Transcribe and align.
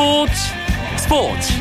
스포츠 0.00 0.32
스포츠. 0.96 1.52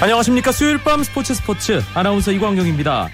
안녕하십니까. 0.00 0.52
수요일 0.52 0.78
밤 0.78 1.04
스포츠 1.04 1.34
스포츠. 1.34 1.82
아나운서 1.92 2.32
이광용입니다. 2.32 3.10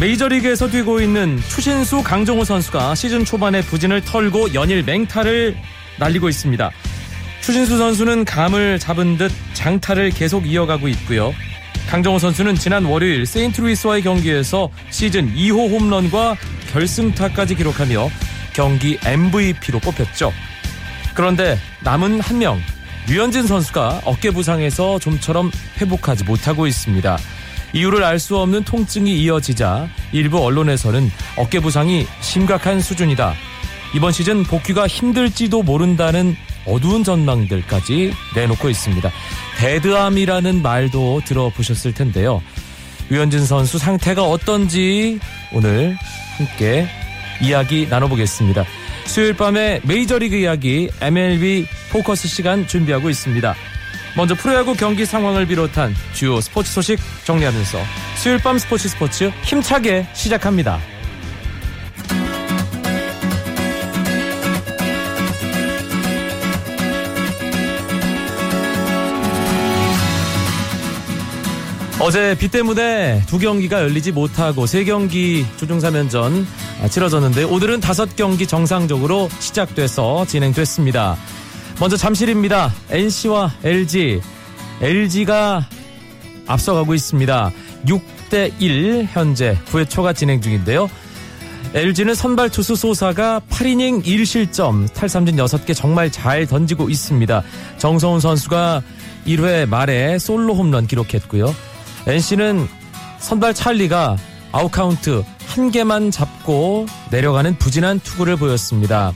메이저리그에서 0.00 0.68
뛰고 0.68 1.02
있는 1.02 1.38
추신수 1.50 2.02
강정호 2.02 2.44
선수가 2.44 2.94
시즌 2.94 3.26
초반에 3.26 3.60
부진을 3.60 4.00
털고 4.00 4.54
연일 4.54 4.82
맹타를 4.82 5.54
날리고 5.98 6.30
있습니다 6.30 6.70
추신수 7.44 7.76
선수는 7.76 8.24
감을 8.24 8.78
잡은 8.78 9.18
듯 9.18 9.30
장타를 9.52 10.12
계속 10.12 10.46
이어가고 10.46 10.88
있고요. 10.88 11.34
강정호 11.90 12.18
선수는 12.18 12.54
지난 12.54 12.86
월요일 12.86 13.26
세인트루이스와의 13.26 14.00
경기에서 14.00 14.70
시즌 14.88 15.30
2호 15.34 15.70
홈런과 15.70 16.36
결승타까지 16.72 17.56
기록하며 17.56 18.08
경기 18.54 18.98
MVP로 19.04 19.78
뽑혔죠. 19.80 20.32
그런데 21.12 21.58
남은 21.82 22.20
한 22.20 22.38
명, 22.38 22.58
류현진 23.08 23.46
선수가 23.46 24.00
어깨 24.06 24.30
부상에서 24.30 24.98
좀처럼 24.98 25.50
회복하지 25.82 26.24
못하고 26.24 26.66
있습니다. 26.66 27.18
이유를 27.74 28.04
알 28.04 28.18
수 28.18 28.38
없는 28.38 28.64
통증이 28.64 29.20
이어지자 29.20 29.88
일부 30.12 30.42
언론에서는 30.42 31.10
어깨 31.36 31.60
부상이 31.60 32.06
심각한 32.22 32.80
수준이다. 32.80 33.34
이번 33.94 34.12
시즌 34.12 34.44
복귀가 34.44 34.86
힘들지도 34.86 35.62
모른다는 35.62 36.36
어두운 36.66 37.04
전망들까지 37.04 38.12
내놓고 38.34 38.70
있습니다. 38.70 39.10
dead 39.58 39.88
arm이라는 39.88 40.62
말도 40.62 41.22
들어보셨을 41.24 41.92
텐데요. 41.94 42.42
류현진 43.10 43.44
선수 43.44 43.78
상태가 43.78 44.24
어떤지 44.24 45.18
오늘 45.52 45.96
함께 46.36 46.86
이야기 47.42 47.86
나눠보겠습니다. 47.88 48.64
수요일 49.06 49.34
밤에 49.34 49.80
메이저리그 49.84 50.36
이야기 50.36 50.88
MLB 51.00 51.66
포커스 51.92 52.28
시간 52.28 52.66
준비하고 52.66 53.10
있습니다. 53.10 53.54
먼저 54.16 54.34
프로야구 54.34 54.74
경기 54.74 55.04
상황을 55.04 55.46
비롯한 55.46 55.94
주요 56.12 56.40
스포츠 56.40 56.72
소식 56.72 56.98
정리하면서 57.24 57.78
수요일 58.16 58.38
밤 58.38 58.58
스포츠 58.58 58.88
스포츠 58.88 59.30
힘차게 59.42 60.06
시작합니다. 60.14 60.93
어제 72.06 72.36
비 72.36 72.48
때문에 72.48 73.22
두 73.26 73.38
경기가 73.38 73.80
열리지 73.80 74.12
못하고 74.12 74.66
세 74.66 74.84
경기 74.84 75.46
조종 75.56 75.78
3연전 75.78 76.44
치러졌는데 76.90 77.44
오늘은 77.44 77.80
다섯 77.80 78.14
경기 78.14 78.46
정상적으로 78.46 79.30
시작돼서 79.38 80.26
진행됐습니다. 80.26 81.16
먼저 81.80 81.96
잠실입니다. 81.96 82.74
NC와 82.90 83.54
LG. 83.64 84.20
LG가 84.82 85.66
앞서가고 86.46 86.92
있습니다. 86.92 87.50
6대 87.86 88.52
1 88.58 89.08
현재 89.10 89.56
9회 89.70 89.88
초가 89.88 90.12
진행 90.12 90.42
중인데요. 90.42 90.90
LG는 91.72 92.14
선발 92.14 92.50
투수 92.50 92.76
소사가 92.76 93.40
8이닝 93.48 94.04
1실점, 94.04 94.92
탈삼진 94.92 95.36
6개 95.36 95.74
정말 95.74 96.12
잘 96.12 96.46
던지고 96.46 96.90
있습니다. 96.90 97.42
정성훈 97.78 98.20
선수가 98.20 98.82
1회 99.26 99.66
말에 99.66 100.18
솔로 100.18 100.54
홈런 100.54 100.86
기록했고요. 100.86 101.54
NC는 102.06 102.68
선발 103.18 103.54
찰리가 103.54 104.16
아웃카운트 104.52 105.24
한 105.46 105.70
개만 105.70 106.10
잡고 106.10 106.86
내려가는 107.10 107.56
부진한 107.58 107.98
투구를 108.00 108.36
보였습니다. 108.36 109.12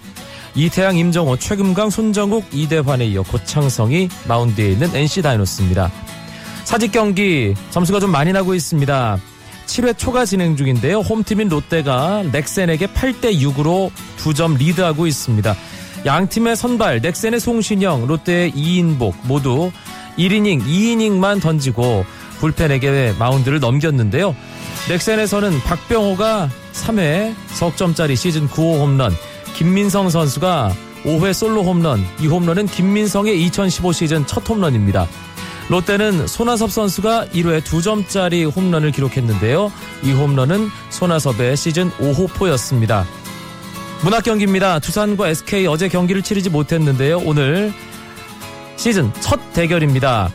이태양, 0.55 0.97
임정호, 0.97 1.37
최금강, 1.37 1.91
손정욱, 1.91 2.47
이대환에 2.53 3.07
이어 3.07 3.23
고창성이 3.23 4.09
마운드에 4.27 4.73
있는 4.73 4.95
NC 4.95 5.23
다이노스입니다. 5.23 5.93
사직 6.65 6.93
경기 6.93 7.55
점수가 7.71 8.01
좀 8.01 8.11
많이 8.11 8.33
나고 8.33 8.55
있습니다. 8.55 9.19
7회 9.67 9.97
초가 9.97 10.25
진행 10.25 10.57
중인데요. 10.57 11.01
홈팀인 11.01 11.49
롯데가 11.49 12.23
넥센에게 12.33 12.87
8대 12.87 13.39
6으로 13.41 13.91
2점 14.17 14.57
리드하고 14.57 15.07
있습니다. 15.07 15.55
양 16.07 16.29
팀의 16.29 16.57
선발 16.57 17.01
넥센의 17.01 17.39
송신영, 17.39 18.07
롯데의 18.07 18.53
이인복 18.55 19.17
모두 19.25 19.71
1이닝, 20.17 20.65
2이닝만 20.65 21.41
던지고 21.41 22.05
불펜에게 22.41 23.15
마운드를 23.19 23.61
넘겼는데요. 23.61 24.35
넥센에서는 24.89 25.61
박병호가 25.61 26.49
3회 26.73 27.35
석점짜리 27.49 28.17
시즌 28.17 28.49
9호 28.49 28.81
홈런, 28.81 29.13
김민성 29.55 30.09
선수가 30.09 30.75
5회 31.05 31.33
솔로 31.33 31.63
홈런, 31.63 32.05
이 32.21 32.27
홈런은 32.27 32.67
김민성의 32.67 33.43
2015 33.45 33.93
시즌 33.93 34.27
첫 34.27 34.49
홈런입니다. 34.49 35.07
롯데는 35.69 36.27
손아섭 36.27 36.71
선수가 36.73 37.27
1회 37.27 37.63
2점짜리 37.63 38.51
홈런을 38.55 38.91
기록했는데요. 38.91 39.71
이 40.03 40.13
홈런은 40.13 40.71
손아섭의 40.91 41.57
시즌 41.57 41.91
5호 41.93 42.33
포였습니다. 42.33 43.05
문학 44.03 44.25
경기입니다. 44.25 44.79
두산과 44.79 45.29
SK 45.29 45.67
어제 45.67 45.89
경기를 45.89 46.23
치르지 46.23 46.51
못했는데요. 46.51 47.19
오늘 47.19 47.73
시즌 48.77 49.13
첫 49.21 49.41
대결입니다. 49.53 50.31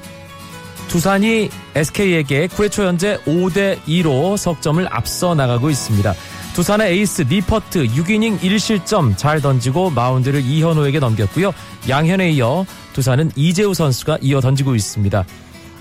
두산이 0.87 1.49
SK에게 1.75 2.47
9회 2.47 2.71
초 2.71 2.83
현재 2.85 3.17
5대 3.25 3.79
2로 3.81 4.37
석점을 4.37 4.85
앞서 4.91 5.35
나가고 5.35 5.69
있습니다. 5.69 6.13
두산의 6.53 6.91
에이스 6.91 7.23
니퍼트 7.23 7.87
6이닝 7.87 8.39
1실점 8.39 9.17
잘 9.17 9.41
던지고 9.41 9.89
마운드를 9.89 10.41
이현호에게 10.41 10.99
넘겼고요. 10.99 11.51
양현에 11.89 12.31
이어 12.31 12.65
두산은 12.93 13.31
이재우 13.35 13.73
선수가 13.73 14.19
이어 14.21 14.39
던지고 14.39 14.75
있습니다. 14.75 15.25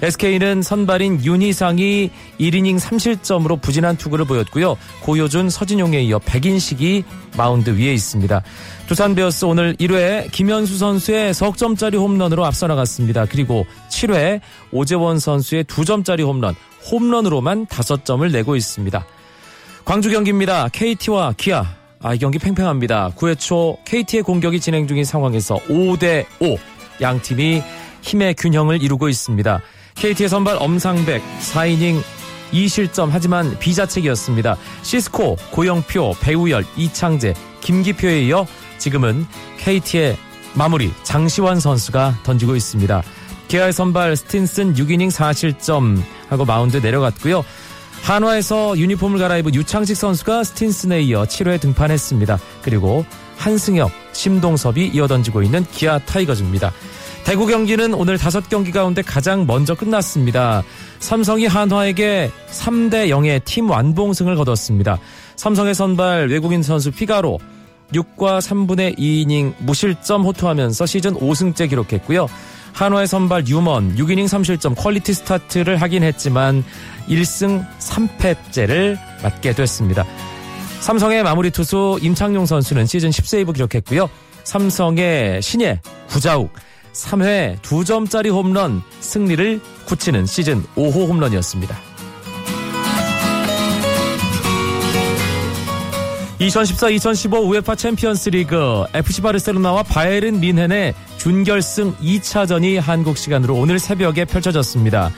SK는 0.03 0.63
선발인 0.63 1.25
윤희상이 1.25 2.11
1이닝 2.41 2.81
3실점으로 2.81 3.63
부진한 3.63 3.97
투구를 3.97 4.25
보였고요. 4.25 4.77
고효준, 5.03 5.49
서진용에 5.49 6.01
이어 6.03 6.19
백인식이 6.19 7.05
마운드 7.37 7.71
위에 7.71 7.95
있습니다. 7.95 8.43
두산 8.89 9.15
베어스 9.15 9.45
오늘 9.45 9.77
1회 9.77 10.33
김현수 10.33 10.77
선수의 10.77 11.33
석점짜리 11.33 11.97
홈런으로 11.97 12.45
앞서 12.45 12.67
나갔습니다. 12.67 13.27
그리고 13.27 13.65
7회 13.91 14.41
오재원 14.73 15.21
선수의 15.21 15.65
2점짜리 15.65 16.27
홈런, 16.27 16.57
홈런으로만 16.91 17.67
5점을 17.67 18.29
내고 18.33 18.57
있습니다. 18.57 19.07
광주 19.85 20.11
경기입니다. 20.11 20.69
KT와 20.69 21.35
기아. 21.37 21.65
아, 22.01 22.15
이 22.15 22.19
경기 22.19 22.41
팽팽합니다. 22.41 23.13
9회 23.17 23.39
초 23.39 23.79
KT의 23.85 24.25
공격이 24.25 24.59
진행 24.59 24.89
중인 24.89 25.05
상황에서 25.05 25.57
5대 25.69 26.27
5. 26.41 26.57
양 27.01 27.23
팀이 27.23 27.63
힘의 28.03 28.35
균형을 28.35 28.83
이루고 28.83 29.09
있습니다. 29.09 29.61
KT의 29.95 30.29
선발 30.29 30.57
엄상백 30.59 31.23
4이닝 31.41 32.03
2실점 32.53 33.09
하지만 33.11 33.59
비자책이었습니다. 33.59 34.57
시스코, 34.83 35.37
고영표, 35.53 36.17
배우열, 36.21 36.65
이창재, 36.77 37.35
김기표에 37.61 38.23
이어 38.25 38.47
지금은 38.79 39.27
KT의 39.59 40.17
마무리 40.55 40.93
장시환 41.03 41.61
선수가 41.61 42.19
던지고 42.25 42.57
있습니다. 42.57 43.03
기아의 43.49 43.73
선발 43.73 44.17
스틴슨 44.17 44.75
6이닝 44.75 45.11
4실점 45.11 46.03
하고 46.29 46.45
마운드 46.45 46.79
내려갔고요. 46.79 47.45
한화에서 48.03 48.77
유니폼을 48.77 49.19
갈아입은 49.19 49.55
유창식 49.55 49.97
선수가 49.97 50.45
스틴슨에 50.45 51.01
이어 51.03 51.23
7회 51.25 51.61
등판했습니다. 51.61 52.39
그리고 52.63 53.07
한승혁, 53.37 53.91
심동섭이 54.13 54.89
이어 54.89 55.07
던지고 55.07 55.43
있는 55.43 55.65
기아 55.71 55.99
타이거즈입니다. 55.99 56.73
대구 57.25 57.47
경기는 57.47 57.95
오늘 57.95 58.17
5경기 58.17 58.73
가운데 58.73 59.01
가장 59.01 59.47
먼저 59.47 59.75
끝났습니다. 59.75 60.63
삼성이 60.99 61.47
한화에게 61.47 62.31
3대 62.51 63.09
0의 63.09 63.45
팀 63.45 63.71
완봉승을 63.71 64.35
거뒀습니다. 64.37 64.99
삼성의 65.37 65.75
선발 65.75 66.29
외국인 66.29 66.63
선수 66.63 66.91
피가로 66.91 67.39
6과 67.95 68.41
3분의 68.41 68.99
2이닝 68.99 69.55
무실점 69.59 70.25
호투하면서 70.25 70.85
시즌 70.87 71.15
5승째 71.15 71.69
기록했고요. 71.69 72.27
한화의 72.73 73.07
선발 73.07 73.47
유먼 73.47 73.97
6이닝 73.97 74.25
3실점 74.25 74.75
퀄리티 74.77 75.15
스타트를 75.15 75.81
하긴 75.81 76.03
했지만 76.03 76.65
1승 77.09 77.65
3패째를 77.79 78.99
맞게 79.23 79.55
됐습니다. 79.55 80.05
삼성의 80.81 81.23
마무리 81.23 81.51
투수 81.51 81.99
임창용 82.03 82.47
선수는 82.47 82.87
시즌 82.87 83.11
10세이브 83.11 83.55
기록했고요. 83.55 84.11
삼성의 84.45 85.41
신예 85.41 85.81
구자욱 86.09 86.51
3회 86.93 87.61
2점짜리 87.61 88.31
홈런 88.31 88.83
승리를 89.01 89.61
굳히는 89.87 90.27
시즌 90.27 90.63
5호 90.77 91.09
홈런이었습니다. 91.09 91.77
2014-2015 96.41 97.49
UEFA 97.49 97.75
챔피언스 97.77 98.31
리그 98.31 98.85
FC 98.95 99.23
바르셀로나와 99.23 99.85
바이에른 99.85 100.41
뮌헨의 100.41 100.95
준결승 101.19 101.95
2차전이 101.97 102.81
한국 102.81 103.17
시간으로 103.17 103.55
오늘 103.55 103.79
새벽에 103.79 104.25
펼쳐졌습니다. 104.25 105.13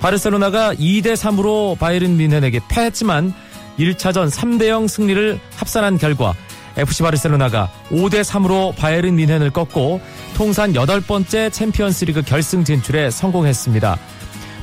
바르셀로나가 0.00 0.74
2대 0.74 1.14
3으로 1.14 1.78
바이에른 1.78 2.16
뮌헨에게 2.16 2.60
패했지만 2.68 3.34
1차전 3.78 4.30
3대 4.30 4.68
0 4.68 4.88
승리를 4.88 5.38
합산한 5.56 5.98
결과 5.98 6.34
FC 6.76 7.02
바르셀로나가 7.02 7.70
5대 7.90 8.22
3으로 8.22 8.74
바이른 8.76 9.16
뮌헨을 9.16 9.50
꺾고 9.50 10.00
통산 10.36 10.72
8번째 10.72 11.52
챔피언스리그 11.52 12.22
결승 12.22 12.64
진출에 12.64 13.10
성공했습니다. 13.10 13.98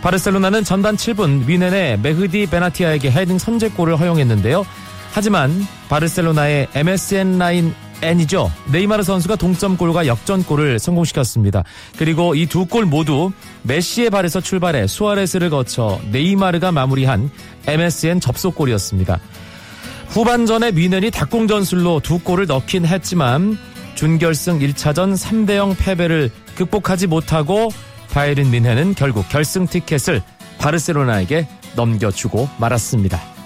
바르셀로나는 0.02 0.64
전반 0.64 0.96
7분 0.96 1.46
뮌헨의 1.46 2.00
메흐디 2.00 2.48
베나티아에게 2.48 3.12
헤딩 3.12 3.38
선제골을 3.38 4.00
허용했는데요. 4.00 4.66
하지만 5.12 5.66
바르셀로나의 5.90 6.68
MSN 6.74 7.38
라인 7.38 7.74
N이죠. 8.02 8.50
네이마르 8.72 9.04
선수가 9.04 9.36
동점골과 9.36 10.08
역전골을 10.08 10.80
성공시켰습니다. 10.80 11.66
그리고 11.98 12.34
이 12.34 12.46
두 12.48 12.66
골 12.66 12.86
모두 12.86 13.34
메시의 13.64 14.10
발에서 14.10 14.40
출발해 14.40 14.88
수아레스를 14.88 15.50
거쳐 15.50 16.00
네이마르가 16.10 16.72
마무리한 16.72 17.30
MSN 17.68 18.22
접속골이었습니다. 18.22 19.20
후반전에 20.10 20.72
미넨이 20.72 21.12
닭공전술로 21.12 22.00
두 22.00 22.20
골을 22.20 22.48
넣긴 22.48 22.86
했지만 22.86 23.58
준결승 23.96 24.60
1차전 24.60 25.16
3대 25.16 25.56
0 25.56 25.76
패배를 25.76 26.32
극복하지 26.56 27.08
못하고 27.08 27.70
바이른 28.12 28.50
민헨은 28.50 28.96
결국 28.96 29.30
결승 29.30 29.68
티켓을 29.68 30.22
바르셀로나에게 30.58 31.48
넘겨주고 31.76 32.50
말았습니다. 32.60 33.39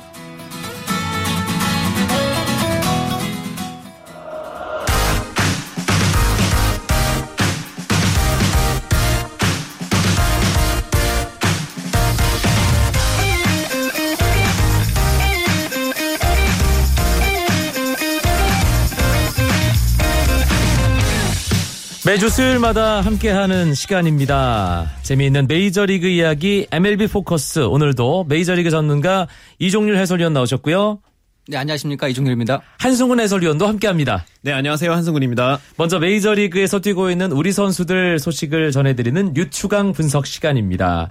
매주 22.06 22.28
수요일마다 22.28 23.00
함께하는 23.00 23.74
시간입니다. 23.74 24.92
재미있는 25.04 25.48
메이저리그 25.48 26.08
이야기 26.08 26.68
MLB 26.70 27.08
포커스 27.08 27.60
오늘도 27.60 28.26
메이저리그 28.28 28.70
전문가 28.70 29.30
이종률 29.58 29.96
해설위원 29.96 30.34
나오셨고요. 30.34 31.00
네, 31.48 31.58
안녕하십니까. 31.58 32.10
이종률입니다. 32.10 32.62
한승훈 32.78 33.22
해설위원도 33.22 33.68
함께합니다. 33.68 34.26
네, 34.42 34.52
안녕하세요. 34.52 34.92
한승훈입니다. 34.92 35.60
먼저 35.78 36.00
메이저리그에서 36.00 36.82
뛰고 36.82 37.10
있는 37.10 37.32
우리 37.32 37.54
선수들 37.54 38.20
소식을 38.20 38.72
전해드리는 38.72 39.38
유추강 39.38 39.94
분석 39.94 40.28
시간입니다. 40.28 41.08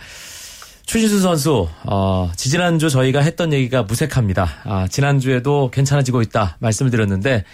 추신수 0.85 1.21
선수, 1.21 1.69
어, 1.85 2.31
지지난주 2.37 2.91
저희가 2.91 3.21
했던 3.21 3.55
얘기가 3.55 3.85
무색합니다. 3.85 4.47
아, 4.65 4.87
지난주에도 4.89 5.71
괜찮아지고 5.71 6.21
있다 6.21 6.59
말씀을 6.61 6.91
드렸는데, 6.91 7.45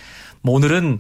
뭐 0.43 0.57
오늘은 0.57 0.99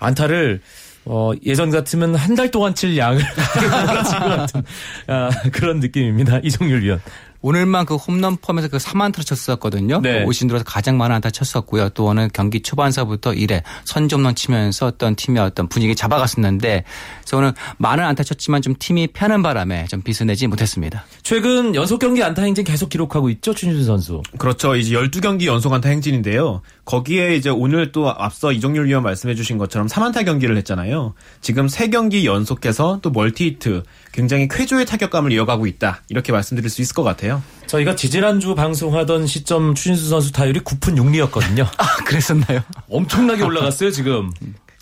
안타를 0.00 0.60
어, 1.06 1.32
예전 1.44 1.70
같으면 1.70 2.14
한 2.14 2.36
달 2.36 2.50
동안 2.50 2.74
칠 2.74 2.96
양을 2.98 3.22
같은 3.34 4.62
아, 5.06 5.30
그런 5.52 5.80
느낌입니다. 5.80 6.38
이종률 6.42 6.82
위원. 6.82 7.00
오늘만 7.42 7.86
그 7.86 7.94
홈런 7.94 8.36
펌에서 8.38 8.66
그 8.68 8.78
3안타를 8.78 9.24
쳤었거든요. 9.24 10.00
네. 10.00 10.20
그 10.20 10.26
오신 10.26 10.48
들어서 10.48 10.64
가장 10.64 10.96
많은 10.98 11.14
안타 11.16 11.30
쳤었고요. 11.30 11.90
또 11.90 12.06
오늘 12.06 12.28
경기 12.28 12.60
초반서부터 12.60 13.32
1회 13.32 13.62
선점론 13.84 14.34
치면서 14.34 14.86
어떤 14.86 15.14
팀의 15.14 15.42
어떤 15.42 15.68
분위기 15.68 15.94
잡아갔었는데 15.94 16.82
그래서 17.20 17.36
오늘 17.36 17.52
많은 17.78 18.02
안타 18.04 18.24
쳤지만 18.24 18.62
좀 18.62 18.74
팀이 18.76 19.08
편한 19.08 19.42
바람에 19.42 19.86
좀 19.86 20.02
빚을 20.02 20.26
내지 20.26 20.46
못했습니다. 20.48 21.04
최근 21.22 21.74
연속 21.76 22.00
경기 22.00 22.22
안타 22.24 22.42
행진 22.42 22.64
계속 22.64 22.88
기록하고 22.88 23.30
있죠, 23.30 23.54
추신수 23.54 23.84
선수. 23.84 24.22
그렇죠. 24.38 24.74
이제 24.74 24.96
12경기 24.96 25.44
연속 25.44 25.72
안타 25.72 25.88
행진인데요. 25.90 26.62
거기에 26.86 27.34
이제 27.34 27.50
오늘 27.50 27.92
또 27.92 28.08
앞서 28.08 28.52
이종률 28.52 28.86
위원 28.86 29.02
말씀해 29.02 29.34
주신 29.34 29.58
것처럼 29.58 29.88
3안타 29.88 30.24
경기를 30.24 30.56
했잖아요. 30.56 31.14
지금 31.40 31.66
3경기 31.66 32.24
연속해서 32.24 33.00
또 33.02 33.10
멀티히트 33.10 33.82
굉장히 34.12 34.48
쾌조의 34.48 34.86
타격감을 34.86 35.32
이어가고 35.32 35.66
있다. 35.66 36.02
이렇게 36.08 36.32
말씀드릴 36.32 36.70
수 36.70 36.80
있을 36.80 36.94
것 36.94 37.02
같아요. 37.02 37.42
저희가 37.66 37.96
지지난주 37.96 38.54
방송하던 38.54 39.26
시점 39.26 39.74
추신수 39.74 40.08
선수 40.08 40.32
타율이 40.32 40.60
9푼 40.60 40.96
6리였거든요. 40.96 41.66
아, 41.76 41.96
그랬었나요? 42.04 42.60
엄청나게 42.88 43.42
올라갔어요, 43.42 43.90
지금. 43.90 44.30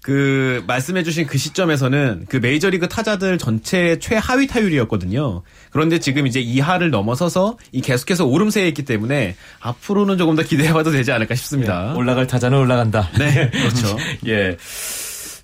그 0.04 0.62
말씀해주신 0.66 1.26
그 1.26 1.38
시점에서는 1.38 2.26
그 2.28 2.36
메이저리그 2.36 2.90
타자들 2.90 3.38
전체 3.38 3.98
최하위 3.98 4.46
타율이었거든요. 4.46 5.40
그런데 5.70 5.98
지금 5.98 6.26
이제 6.26 6.40
이하를 6.40 6.90
넘어서서 6.90 7.56
이 7.72 7.80
계속해서 7.80 8.26
오름세에 8.26 8.68
있기 8.68 8.84
때문에 8.84 9.34
앞으로는 9.60 10.18
조금 10.18 10.36
더 10.36 10.42
기대해봐도 10.42 10.90
되지 10.90 11.10
않을까 11.10 11.34
싶습니다. 11.36 11.92
네, 11.94 11.98
올라갈 11.98 12.26
타자는 12.26 12.58
올라간다. 12.58 13.08
네, 13.18 13.48
그렇죠. 13.48 13.96
예. 14.26 14.58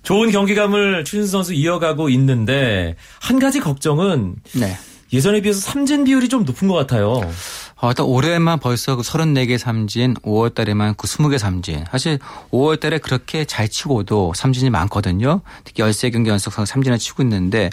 좋은 0.03 0.29
경기감을 0.29 1.05
추신수 1.05 1.31
선수 1.31 1.53
이어가고 1.55 2.09
있는데 2.09 2.95
한 3.19 3.39
가지 3.39 3.59
걱정은 3.59 4.35
네. 4.53 4.77
예전에 5.11 5.41
비해서 5.41 5.59
삼진 5.59 6.03
비율이 6.03 6.29
좀 6.29 6.45
높은 6.45 6.67
것 6.67 6.75
같아요. 6.75 7.19
어, 7.81 7.89
일단 7.89 8.05
올해만 8.05 8.59
벌써 8.59 8.95
그 8.95 9.01
34개 9.01 9.57
삼진, 9.57 10.13
5월 10.23 10.53
달에만 10.53 10.93
그 10.95 11.07
20개 11.07 11.39
삼진. 11.39 11.85
사실 11.89 12.19
5월 12.51 12.79
달에 12.79 12.99
그렇게 12.99 13.43
잘 13.43 13.67
치고도 13.67 14.33
삼진이 14.35 14.69
많거든요. 14.69 15.41
특히 15.63 15.81
13경기 15.81 16.27
연속 16.27 16.53
삼진을 16.53 16.99
치고 16.99 17.23
있는데, 17.23 17.71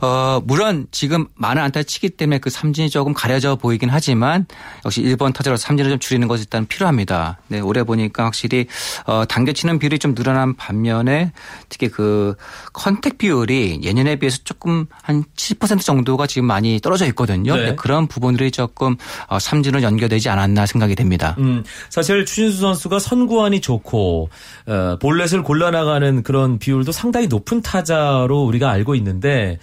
어, 0.00 0.40
물론 0.44 0.86
지금 0.90 1.26
많은 1.34 1.62
안타를 1.62 1.84
치기 1.84 2.10
때문에 2.10 2.38
그 2.38 2.48
삼진이 2.48 2.88
조금 2.88 3.12
가려져 3.12 3.56
보이긴 3.56 3.90
하지만 3.90 4.46
역시 4.86 5.02
1번 5.02 5.34
타자로 5.34 5.58
삼진을 5.58 5.90
좀 5.90 5.98
줄이는 5.98 6.28
것이 6.28 6.44
일단 6.44 6.66
필요합니다. 6.66 7.38
네, 7.48 7.60
올해 7.60 7.84
보니까 7.84 8.24
확실히 8.24 8.66
어, 9.04 9.26
당겨치는 9.26 9.78
비율이 9.78 9.98
좀 9.98 10.14
늘어난 10.14 10.56
반면에 10.56 11.32
특히 11.68 11.88
그 11.88 12.34
컨택 12.72 13.18
비율이 13.18 13.80
예년에 13.82 14.16
비해서 14.16 14.38
조금 14.44 14.86
한70% 15.04 15.82
정도가 15.82 16.26
지금 16.26 16.46
많이 16.46 16.80
떨어져 16.80 17.04
있거든요. 17.08 17.54
네. 17.54 17.76
그런 17.76 18.06
부분들이 18.06 18.50
조금 18.50 18.96
어, 19.26 19.38
삼진으로 19.42 19.82
연결되지 19.82 20.28
않았나 20.28 20.66
생각이 20.66 20.94
됩니다. 20.94 21.36
음, 21.38 21.64
사실 21.90 22.24
추신수 22.24 22.58
선수가 22.60 22.98
선구안이 22.98 23.60
좋고 23.60 24.30
어, 24.66 24.96
볼넷을 25.00 25.42
골라나가는 25.42 26.22
그런 26.22 26.58
비율도 26.58 26.92
상당히 26.92 27.26
높은 27.26 27.62
타자로 27.62 28.42
우리가 28.42 28.70
알고 28.70 28.94
있는데 28.94 29.58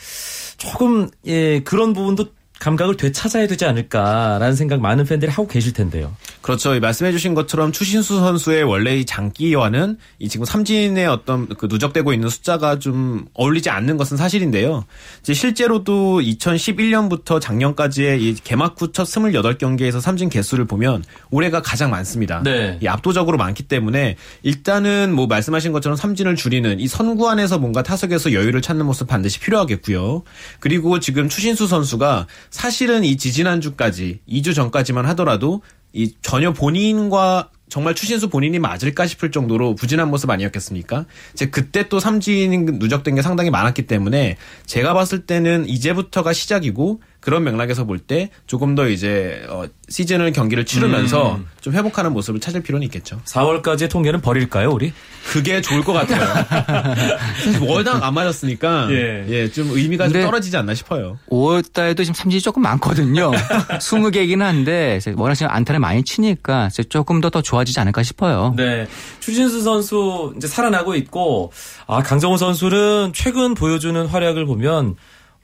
조금 0.58 1.10
예, 1.25 1.62
그런 1.62 1.94
부분도 1.94 2.25
감각을 2.60 2.98
되찾아야 2.98 3.48
되지 3.48 3.66
않을까라는 3.66 4.56
생각 4.56 4.82
많은 4.82 5.06
팬들이 5.06 5.32
하고 5.32 5.48
계실 5.48 5.74
텐데요. 5.74 6.13
그렇죠. 6.42 6.75
이 6.75 6.80
말씀해주신 6.80 7.34
것처럼 7.34 7.72
추신수 7.72 8.20
선수의 8.20 8.63
원래 8.63 8.98
이 8.98 9.06
장기와는 9.06 9.98
이 10.20 10.28
지금 10.30 10.46
삼진의 10.46 11.08
어떤 11.08 11.48
그 11.48 11.68
누적되고 11.68 12.13
있는 12.13 12.30
숫자가 12.30 12.80
좀 12.80 13.25
어울리지 13.34 13.70
않는 13.70 13.98
것은 13.98 14.18
사실인데요. 14.18 14.86
이제 15.22 15.34
실제로도 15.34 16.20
2011년부터 16.20 17.39
작년까지의 17.39 18.22
이 18.22 18.36
개막 18.36 18.75
후 18.80 18.89
첫 18.92 19.08
28경기에서 19.08 20.01
삼진 20.01 20.30
개수를 20.30 20.66
보면 20.66 21.04
올해가 21.32 21.62
가장 21.62 21.89
많습니다. 21.89 22.42
네. 22.44 22.78
이 22.82 22.88
압도적으로 22.88 23.38
많기 23.38 23.63
때문에 23.63 24.16
일단은 24.44 25.13
뭐 25.13 25.28
말씀하신 25.28 25.72
것처럼 25.72 25.96
삼진을 25.96 26.36
줄이는 26.36 26.80
이 26.80 26.88
선구 26.88 27.30
안에서 27.30 27.58
뭔가 27.60 27.84
타석에서 27.84 28.34
여유를 28.34 28.62
찾는 28.62 28.86
모습 28.86 29.08
반드시 29.08 29.39
필요하겠고요. 29.39 30.24
그리고 30.60 31.00
지금 31.00 31.30
추신수 31.30 31.68
선수가 31.68 32.28
사실은 32.50 33.03
이 33.03 33.18
지지난주까지 33.18 34.22
2주 34.27 34.56
전까지만 34.56 35.06
하더라도 35.08 35.62
이 35.94 36.13
전혀 36.22 36.53
본인과 36.53 37.50
정말 37.70 37.94
추신수 37.94 38.29
본인이 38.29 38.58
맞을까 38.60 39.06
싶을 39.06 39.32
정도로 39.32 39.75
부진한 39.75 40.10
모습 40.10 40.29
아니었겠습니까? 40.29 41.06
이제 41.34 41.50
그때 41.50 41.88
또 41.88 42.00
삼진 42.00 42.79
누적된 42.79 43.15
게 43.15 43.22
상당히 43.22 43.51
많았기 43.51 43.84
때문에 43.84 44.38
제가 44.65 44.94
봤을 44.94 45.25
때는 45.25 45.70
이제부터가 45.70 46.34
시작이고 46.34 47.01
그런 47.20 47.44
맥락에서 47.44 47.86
볼 47.86 48.00
때 48.00 48.30
조금 48.48 48.76
더 48.76 48.88
이제 48.88 49.46
어 49.50 49.66
시즌을 49.90 50.32
경기를 50.32 50.66
치르면서 50.66 51.36
음. 51.36 51.48
좀 51.62 51.74
회복하는 51.74 52.14
모습을 52.14 52.40
찾을 52.40 52.62
필요는 52.62 52.86
있겠죠. 52.88 53.20
4월까지의 53.26 53.90
통계는 53.90 54.22
버릴까요, 54.22 54.72
우리? 54.72 54.94
그게 55.32 55.62
좋을 55.62 55.84
것 55.84 55.94
같아요. 55.94 56.22
사실 57.44 57.68
워낙 57.68 58.04
안 58.04 58.14
맞았으니까 58.14 58.88
예. 58.94 59.26
예, 59.30 59.52
좀 59.52 59.70
의미가 59.72 60.10
좀 60.10 60.22
떨어지지 60.22 60.56
않나 60.58 60.74
싶어요. 60.74 61.18
5월 61.30 61.72
달에도 61.74 62.04
지금 62.04 62.14
삼진이 62.16 62.42
조금 62.42 62.62
많거든요. 62.64 63.32
20개이긴 63.80 64.40
한데 64.40 65.00
워낙 65.16 65.36
지금 65.36 65.52
안타를 65.52 65.80
많이 65.80 66.04
치니까 66.04 66.70
조금 66.90 67.22
더 67.22 67.30
더 67.30 67.44
좋아지지 67.44 67.80
않을까 67.80 68.02
싶어요. 68.02 68.56
네. 68.58 68.88
추신수 69.20 69.62
선수 69.62 70.34
이제 70.36 70.48
살아나고 70.48 70.96
있고, 70.96 71.52
아, 71.86 72.02
강정호 72.02 72.38
선수는 72.38 73.12
최근 73.14 73.54
보여주는 73.54 74.04
활약을 74.08 74.48
보면 74.48 74.96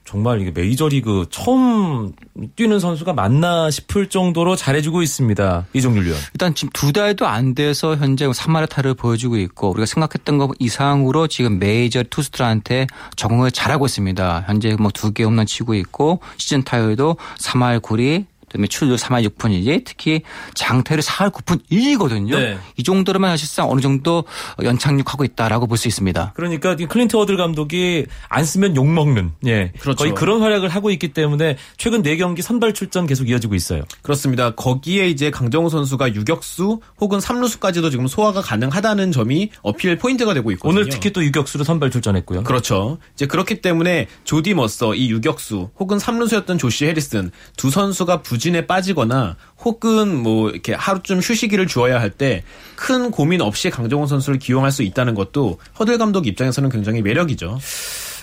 정말 0.06 0.40
이게 0.40 0.52
메이저리그 0.52 1.26
처음 1.30 2.12
뛰는 2.54 2.78
선수가 2.78 3.12
맞나 3.12 3.70
싶을 3.70 4.08
정도로 4.08 4.54
잘해주고 4.54 5.02
있습니다. 5.02 5.66
이종률 5.72 6.06
위원. 6.06 6.18
일단 6.32 6.54
지금 6.54 6.70
두 6.72 6.92
달도 6.92 7.26
안 7.26 7.54
돼서 7.56 7.96
현재 7.96 8.26
3할의 8.26 8.68
타를 8.68 8.94
보여주고 8.94 9.36
있고 9.38 9.70
우리가 9.70 9.84
생각했던 9.84 10.38
것 10.38 10.50
이상으로 10.60 11.26
지금 11.26 11.58
메이저 11.58 12.04
투수들한테 12.04 12.86
적응을 13.16 13.50
잘하고 13.50 13.86
있습니다. 13.86 14.44
현재 14.46 14.76
뭐 14.78 14.90
두 14.92 15.12
개 15.12 15.24
홈런 15.24 15.44
치고 15.44 15.74
있고 15.74 16.20
시즌 16.36 16.62
타율도 16.62 17.16
3할 17.38 17.80
9리 17.80 18.26
그다음에 18.46 18.66
출루 18.66 18.96
3할 18.96 19.26
6푼 19.28 19.50
1리 19.50 19.82
특히 19.84 20.22
장타율이 20.54 21.02
4할 21.02 21.30
9푼 21.32 21.60
1리거든요. 21.70 22.36
네. 22.36 22.58
이 22.76 22.82
정도로만 22.82 23.30
사실상 23.30 23.70
어느 23.70 23.80
정도 23.80 24.24
연착륙하고 24.62 25.24
있다라고 25.24 25.66
볼 25.66 25.76
수 25.76 25.88
있습니다. 25.88 26.32
그러니까 26.34 26.74
이 26.78 26.86
클린트 26.86 27.16
허들 27.16 27.36
감독이 27.36 28.06
안 28.28 28.44
쓰면 28.46 28.76
욕 28.76 28.86
먹는 28.88 29.32
예 29.46 29.72
그렇죠. 29.78 29.98
거의 29.98 30.14
그런 30.14 30.40
활약을 30.40 30.70
하고 30.70 30.90
있기 30.90 31.08
때문에 31.12 31.58
최근 31.76 32.02
4 32.02 32.16
경기 32.16 32.40
선발 32.40 32.72
출전 32.72 33.06
계속 33.06 33.28
이어지고 33.28 33.54
있어요. 33.54 33.82
그렇습니다. 34.00 34.54
거기에 34.54 35.08
이제 35.08 35.30
강정호 35.30 35.68
선수가 35.68 36.14
유격수 36.14 36.80
혹은 36.98 37.20
삼루수까지도 37.20 37.90
지금 37.90 38.06
소화가 38.06 38.40
가능하다는 38.40 39.12
점이 39.12 39.50
어필 39.62 39.98
포인트가 39.98 40.32
되고 40.32 40.50
있거든요. 40.52 40.80
오늘 40.80 40.88
특히 40.88 41.12
또 41.12 41.22
유격수로 41.22 41.64
선발 41.64 41.90
출전했고요. 41.90 42.44
그렇죠. 42.44 42.98
이제 43.14 43.26
그렇기 43.26 43.60
때문에 43.60 44.06
조디 44.24 44.54
머서 44.54 44.94
이 44.94 45.10
유격수 45.10 45.70
혹은 45.78 45.98
삼루수였던 45.98 46.56
조시 46.56 46.86
해리슨 46.86 47.30
두 47.58 47.70
선수가 47.70 48.22
부 48.22 48.35
진에 48.38 48.66
빠지거나 48.66 49.36
혹은 49.64 50.22
뭐 50.22 50.50
이렇게 50.50 50.74
하루쯤 50.74 51.18
휴식기를 51.20 51.66
주어야 51.66 52.00
할 52.00 52.10
때 52.10 52.42
큰 52.76 53.10
고민 53.10 53.40
없이 53.40 53.70
강정호 53.70 54.06
선수를 54.06 54.38
기용할 54.38 54.70
수 54.70 54.82
있다는 54.82 55.14
것도 55.14 55.58
허들 55.78 55.98
감독 55.98 56.26
입장에서는 56.26 56.68
굉장히 56.70 57.02
매력이죠. 57.02 57.58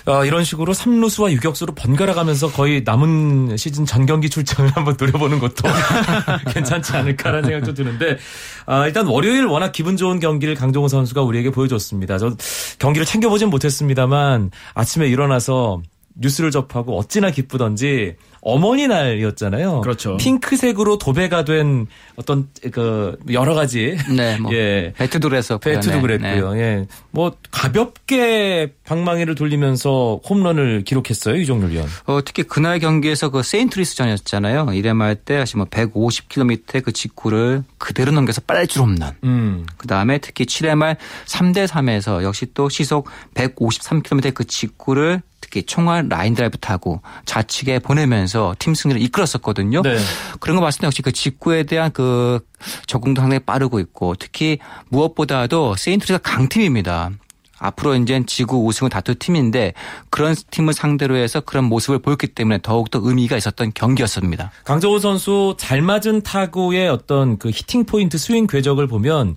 어, 0.06 0.24
이런 0.24 0.44
식으로 0.44 0.74
삼루수와 0.74 1.32
유격수로 1.32 1.74
번갈아 1.74 2.12
가면서 2.14 2.50
거의 2.50 2.82
남은 2.84 3.56
시즌 3.56 3.86
전 3.86 4.04
경기 4.06 4.28
출장을 4.30 4.70
한번 4.76 4.96
노려보는 4.98 5.38
것도 5.38 5.66
괜찮지 6.52 6.92
않을까라는 6.92 7.44
생각도 7.48 7.74
드는데 7.74 8.18
아, 8.66 8.86
일단 8.86 9.06
월요일 9.06 9.46
워낙 9.46 9.72
기분 9.72 9.96
좋은 9.96 10.20
경기를 10.20 10.54
강정호 10.54 10.88
선수가 10.88 11.22
우리에게 11.22 11.50
보여줬습니다. 11.50 12.18
저 12.18 12.36
경기를 12.78 13.06
챙겨보진 13.06 13.48
못했습니다만 13.48 14.50
아침에 14.74 15.08
일어나서 15.08 15.82
뉴스를 16.16 16.50
접하고 16.50 16.96
어찌나 16.98 17.30
기쁘던지 17.30 18.14
어머니 18.44 18.86
날이었잖아요. 18.86 19.80
그렇죠. 19.80 20.18
핑크색으로 20.18 20.98
도배가 20.98 21.44
된 21.44 21.86
어떤 22.16 22.46
그 22.72 23.18
여러 23.32 23.54
가지 23.54 23.96
네, 24.14 24.36
뭐 24.38 24.52
예. 24.52 24.92
배트도 24.96 25.30
그랬었고요. 25.30 25.74
배트도 25.74 25.96
네, 25.96 26.00
그랬고요. 26.02 26.58
예. 26.58 26.86
뭐 27.10 27.32
가볍게 27.50 28.74
방망이를 28.84 29.34
돌리면서 29.34 30.20
홈런을 30.28 30.84
기록했어요. 30.84 31.36
이종률 31.36 31.70
위원. 31.70 31.88
어, 32.04 32.20
특히 32.22 32.42
그날 32.42 32.78
경기에서 32.78 33.30
그 33.30 33.42
세인트루이스전이었잖아요. 33.42 34.74
이래말 34.74 35.16
때 35.16 35.38
다시 35.38 35.56
뭐 35.56 35.64
150km 35.64 36.84
그 36.84 36.92
직구를 36.92 37.64
그대로 37.78 38.12
넘겨서 38.12 38.42
빨줄 38.46 38.82
홈런. 38.82 39.14
음. 39.24 39.64
그 39.78 39.86
다음에 39.86 40.18
특히 40.18 40.44
7회 40.44 40.74
말 40.74 40.98
3대 41.24 41.66
3에서 41.66 42.22
역시 42.22 42.46
또 42.52 42.68
시속 42.68 43.08
153km 43.32 44.34
그 44.34 44.44
직구를 44.44 45.22
특히 45.54 45.62
총알 45.62 46.08
라인 46.08 46.34
드라이브 46.34 46.58
타고 46.58 47.00
좌측에 47.26 47.78
보내면서 47.78 48.56
팀 48.58 48.74
승리를 48.74 49.00
이끌었었거든요. 49.02 49.82
네. 49.82 49.98
그런 50.40 50.56
거 50.56 50.62
봤을 50.62 50.80
때 50.80 50.86
역시 50.88 51.00
그 51.00 51.12
직구에 51.12 51.62
대한 51.62 51.92
그 51.92 52.40
적응도 52.86 53.20
상당히 53.20 53.38
빠르고 53.38 53.78
있고 53.78 54.16
특히 54.16 54.58
무엇보다도 54.88 55.76
세인트루이스가 55.76 56.18
강팀입니다. 56.28 57.10
앞으로 57.56 57.94
이제 57.94 58.20
지구 58.26 58.66
우승을 58.66 58.90
다툴 58.90 59.14
팀인데 59.14 59.74
그런 60.10 60.34
팀을 60.50 60.74
상대로 60.74 61.14
해서 61.14 61.40
그런 61.40 61.64
모습을 61.66 62.00
보였기 62.00 62.28
때문에 62.28 62.58
더욱더 62.60 62.98
의미가 63.00 63.36
있었던 63.36 63.70
경기였습니다. 63.74 64.50
강정호 64.64 64.98
선수 64.98 65.54
잘 65.56 65.82
맞은 65.82 66.22
타구의 66.22 66.88
어떤 66.88 67.38
그 67.38 67.50
히팅 67.50 67.84
포인트 67.84 68.18
스윙 68.18 68.48
궤적을 68.48 68.88
보면 68.88 69.36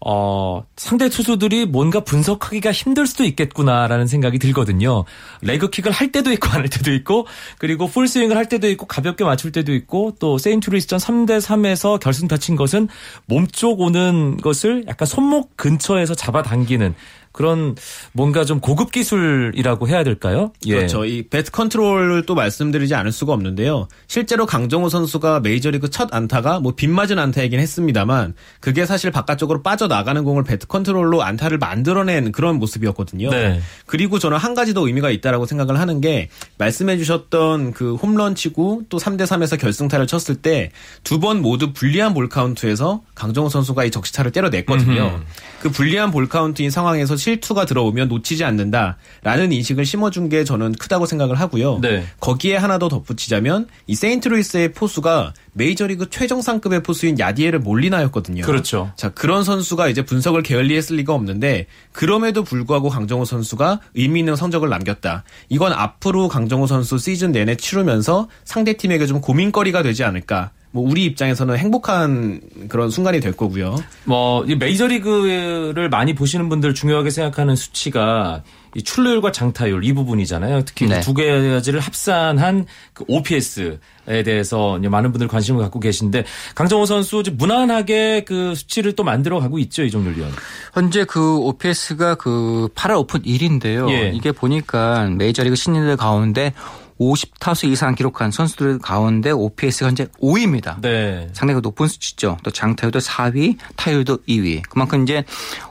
어, 0.00 0.62
상대 0.76 1.08
투수들이 1.08 1.66
뭔가 1.66 2.00
분석하기가 2.00 2.70
힘들 2.70 3.06
수도 3.06 3.24
있겠구나라는 3.24 4.06
생각이 4.06 4.38
들거든요. 4.38 5.04
leg 5.42 5.56
kick을 5.56 5.90
할 5.90 6.12
때도 6.12 6.30
있고 6.32 6.48
안 6.48 6.58
할 6.58 6.68
때도 6.68 6.92
있고 6.92 7.26
그리고 7.58 7.86
풀스윙을 7.86 8.36
할 8.36 8.48
때도 8.48 8.68
있고 8.70 8.86
가볍게 8.86 9.24
맞출 9.24 9.52
때도 9.52 9.72
있고 9.74 10.14
또 10.18 10.38
세인트루이스전 10.38 10.98
3대 10.98 11.40
3에서 11.40 12.00
결승타 12.00 12.28
친 12.28 12.56
것은 12.56 12.88
몸쪽 13.26 13.80
오는 13.80 14.36
것을 14.38 14.84
약간 14.88 15.06
손목 15.06 15.56
근처에서 15.56 16.14
잡아당기는 16.14 16.94
그런 17.38 17.76
뭔가 18.10 18.44
좀 18.44 18.58
고급 18.58 18.90
기술이라고 18.90 19.86
해야 19.86 20.02
될까요? 20.02 20.52
예. 20.66 20.74
그렇죠. 20.74 21.04
이 21.04 21.22
배트 21.28 21.52
컨트롤을 21.52 22.26
또 22.26 22.34
말씀드리지 22.34 22.96
않을 22.96 23.12
수가 23.12 23.32
없는데요. 23.32 23.86
실제로 24.08 24.44
강정호 24.44 24.88
선수가 24.88 25.38
메이저리그 25.40 25.88
첫 25.88 26.12
안타가 26.12 26.58
뭐 26.58 26.72
빗맞은 26.74 27.16
안타이긴 27.16 27.60
했습니다만 27.60 28.34
그게 28.58 28.86
사실 28.86 29.12
바깥쪽으로 29.12 29.62
빠져나가는 29.62 30.24
공을 30.24 30.42
배트 30.42 30.66
컨트롤로 30.66 31.22
안타를 31.22 31.58
만들어낸 31.58 32.32
그런 32.32 32.56
모습이었거든요. 32.58 33.30
네. 33.30 33.60
그리고 33.86 34.18
저는 34.18 34.36
한 34.36 34.54
가지 34.54 34.74
더 34.74 34.84
의미가 34.84 35.10
있다라고 35.10 35.46
생각을 35.46 35.78
하는 35.78 36.00
게 36.00 36.30
말씀해 36.58 36.96
주셨던 36.98 37.72
그 37.72 37.94
홈런 37.94 38.34
치고 38.34 38.82
또 38.88 38.98
3대 38.98 39.22
3에서 39.26 39.60
결승타를 39.60 40.08
쳤을 40.08 40.34
때 40.42 40.72
두 41.04 41.20
번 41.20 41.40
모두 41.40 41.72
불리한 41.72 42.14
볼 42.14 42.28
카운트에서 42.28 43.02
강정호 43.14 43.48
선수가 43.48 43.84
이 43.84 43.90
적시타를 43.92 44.32
때려냈거든요. 44.32 45.20
그 45.60 45.70
불리한 45.70 46.10
볼 46.10 46.28
카운트인 46.28 46.70
상황에서 46.70 47.16
실투가 47.28 47.66
들어오면 47.66 48.08
놓치지 48.08 48.44
않는다라는 48.44 49.52
인식을 49.52 49.84
심어준 49.84 50.30
게 50.30 50.44
저는 50.44 50.72
크다고 50.72 51.04
생각을 51.04 51.38
하고요. 51.38 51.80
네. 51.80 52.04
거기에 52.20 52.56
하나 52.56 52.78
더 52.78 52.88
덧붙이자면 52.88 53.66
이 53.86 53.94
세인트루이스의 53.94 54.72
포수가 54.72 55.34
메이저리그 55.52 56.08
최정상급의 56.08 56.82
포수인 56.82 57.18
야디에르 57.18 57.58
몰리나였거든요. 57.58 58.44
그렇죠. 58.44 58.92
자 58.96 59.10
그런 59.10 59.44
선수가 59.44 59.88
이제 59.88 60.02
분석을 60.02 60.42
게을리했을 60.42 60.96
리가 60.96 61.12
없는데 61.12 61.66
그럼에도 61.92 62.44
불구하고 62.44 62.88
강정호 62.88 63.26
선수가 63.26 63.80
의미 63.94 64.20
있는 64.20 64.34
성적을 64.34 64.70
남겼다. 64.70 65.24
이건 65.50 65.72
앞으로 65.72 66.28
강정호 66.28 66.66
선수 66.66 66.96
시즌 66.96 67.32
내내 67.32 67.56
치르면서 67.56 68.28
상대 68.44 68.72
팀에게 68.74 69.06
좀 69.06 69.20
고민거리가 69.20 69.82
되지 69.82 70.04
않을까. 70.04 70.52
뭐 70.78 70.88
우리 70.88 71.04
입장에서는 71.06 71.56
행복한 71.56 72.40
그런 72.68 72.88
순간이 72.88 73.18
될 73.18 73.32
거고요. 73.32 73.76
뭐, 74.04 74.44
이 74.46 74.54
메이저리그를 74.54 75.88
많이 75.88 76.14
보시는 76.14 76.48
분들 76.48 76.74
중요하게 76.74 77.10
생각하는 77.10 77.56
수치가 77.56 78.44
이 78.76 78.82
출루율과 78.82 79.32
장타율 79.32 79.84
이 79.84 79.92
부분이잖아요. 79.92 80.62
특히 80.64 80.86
네. 80.86 81.00
두 81.00 81.14
가지를 81.14 81.80
합산한 81.80 82.66
그 82.92 83.04
OPS 83.08 83.80
에 84.08 84.22
대해서 84.22 84.78
많은 84.78 85.12
분들 85.12 85.28
관심을 85.28 85.60
갖고 85.60 85.80
계신데 85.80 86.24
강정호 86.54 86.86
선수 86.86 87.22
무난하게 87.32 88.24
그 88.24 88.54
수치를 88.54 88.92
또 88.92 89.04
만들어 89.04 89.38
가고 89.38 89.58
있죠. 89.58 89.82
이종률 89.84 90.16
위원. 90.16 90.32
현재 90.72 91.04
그 91.04 91.38
OPS가 91.38 92.14
그 92.14 92.68
8할 92.74 92.98
오픈 92.98 93.20
1인데요. 93.22 93.90
예. 93.90 94.10
이게 94.14 94.32
보니까 94.32 95.10
메이저리그 95.10 95.56
신인들 95.56 95.96
가운데 95.96 96.54
50타수 96.98 97.68
이상 97.68 97.94
기록한 97.94 98.30
선수들 98.30 98.78
가운데 98.78 99.30
OPS가 99.30 99.88
현재 99.88 100.06
5위입니다. 100.20 100.80
네. 100.80 101.28
상당히 101.32 101.60
높은 101.60 101.86
수치죠. 101.86 102.36
또 102.42 102.50
장타율도 102.50 102.98
4위, 102.98 103.56
타율도 103.76 104.18
2위. 104.28 104.62
그만큼 104.68 105.02
이제 105.02 105.24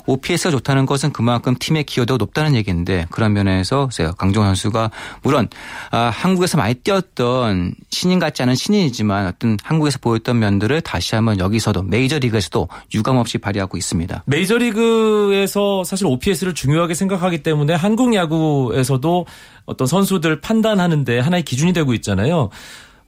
OPS가 0.06 0.51
좋다는 0.51 0.86
것은 0.86 1.12
그만큼 1.12 1.56
팀의 1.60 1.84
기여도가 1.84 2.17
높다는 2.17 2.56
얘기인데 2.56 3.08
그런 3.12 3.34
면에서 3.34 3.89
강정호 4.17 4.48
선수가 4.48 4.91
물론 5.22 5.50
아, 5.91 6.10
한국에서 6.13 6.58
많이 6.58 6.75
뛰었던 6.75 7.74
신인 7.89 8.20
같지 8.28 8.44
않은 8.44 8.56
신인이지만 8.56 9.28
어떤 9.28 9.58
한국에서 9.64 10.00
보였던 10.00 10.40
면들을 10.40 10.82
다시 10.82 11.16
한번 11.16 11.40
여기서도 11.40 11.84
메이저리그에서도 11.84 12.68
유감없이 12.94 13.38
발휘하고 13.38 13.78
있습니다. 13.78 14.24
메이저리그에서 14.26 15.84
사실 15.84 16.08
OPS를 16.08 16.54
중요하게 16.54 16.94
생각하기 16.94 17.44
때문에 17.44 17.74
한국 17.74 18.14
야구에서도 18.14 19.26
어떤 19.66 19.88
선수들 19.88 20.42
판단하는데 20.42 21.20
하나의 21.20 21.44
기준이 21.44 21.74
되고 21.74 21.94
있잖아요. 21.94 22.50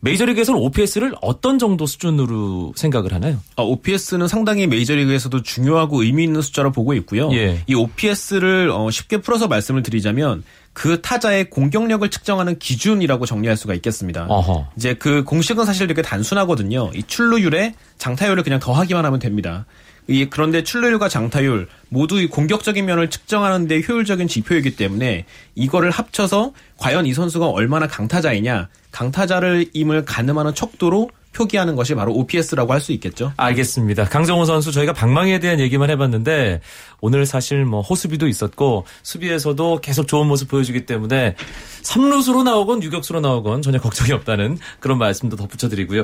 메이저리그에서는 0.02 0.60
OPS를 0.62 1.14
어떤 1.22 1.60
정도 1.60 1.86
수준으로 1.86 2.74
생각을 2.76 3.14
하나요? 3.14 3.38
아, 3.58 3.64
OPS는 3.64 4.28
상당히 4.28 4.66
메이저리그에서도 4.68 5.44
중요하고 5.44 6.04
의미 6.04 6.24
있는 6.24 6.42
숫자로 6.42 6.72
보고 6.72 6.94
있고요. 6.94 7.30
예. 7.34 7.64
이 7.68 7.76
OPS를 7.76 8.70
어, 8.72 8.90
쉽게 8.90 9.18
풀어서 9.18 9.48
말씀을 9.48 9.84
드리자면 9.84 10.44
그 10.74 11.02
타자의 11.02 11.50
공격력을 11.50 12.08
측정하는 12.10 12.60
기준이라고 12.60 13.26
정리할 13.26 13.58
수가 13.58 13.74
있겠습니다. 13.76 14.26
어허. 14.30 14.68
이제 14.78 14.94
그 14.94 15.24
공식은 15.24 15.66
사실 15.66 15.88
되게 15.88 16.02
단순하거든요. 16.02 16.92
이 16.94 17.04
출루율에 17.04 17.74
장타율을 17.98 18.44
그냥 18.44 18.60
더하기만 18.60 19.06
하면 19.06 19.20
됩니다. 19.20 19.66
이 20.08 20.26
그런데 20.28 20.64
출루율과 20.64 21.08
장타율 21.08 21.68
모두 21.90 22.20
이 22.20 22.28
공격적인 22.28 22.84
면을 22.84 23.10
측정하는 23.12 23.68
데 23.68 23.82
효율적인 23.88 24.28
지표이기 24.28 24.76
때문에 24.76 25.26
이거를 25.54 25.92
합쳐서 25.92 26.54
과연 26.78 27.06
이 27.06 27.14
선수가 27.14 27.48
얼마나 27.48 27.86
강타자이냐, 27.86 28.70
강타자를 28.92 29.68
임을 29.74 30.06
가늠하는 30.06 30.56
척도로 30.56 31.12
표기하는 31.34 31.76
것이 31.76 31.96
바로 31.96 32.14
OPS라고 32.14 32.74
할 32.74 32.80
수 32.80 32.92
있겠죠. 32.94 33.34
알겠습니다. 33.38 34.06
강정호 34.06 34.46
선수 34.46 34.72
저희가 34.72 34.94
방망이에 34.94 35.40
대한 35.40 35.60
얘기만 35.60 35.90
해봤는데 35.90 36.62
오늘 37.02 37.26
사실 37.26 37.66
뭐 37.66 37.82
호수비도 37.82 38.28
있었고 38.28 38.86
수비에서도 39.04 39.82
계속 39.82 40.08
좋은 40.08 40.28
모습 40.28 40.48
보여주기 40.48 40.86
때문에 40.86 41.36
3루수로 41.84 42.44
나오건 42.44 42.82
유격수로 42.84 43.20
나오건 43.20 43.62
전혀 43.62 43.80
걱정이 43.80 44.12
없다는 44.14 44.58
그런 44.80 44.98
말씀도 44.98 45.36
덧붙여드리고요. 45.36 46.04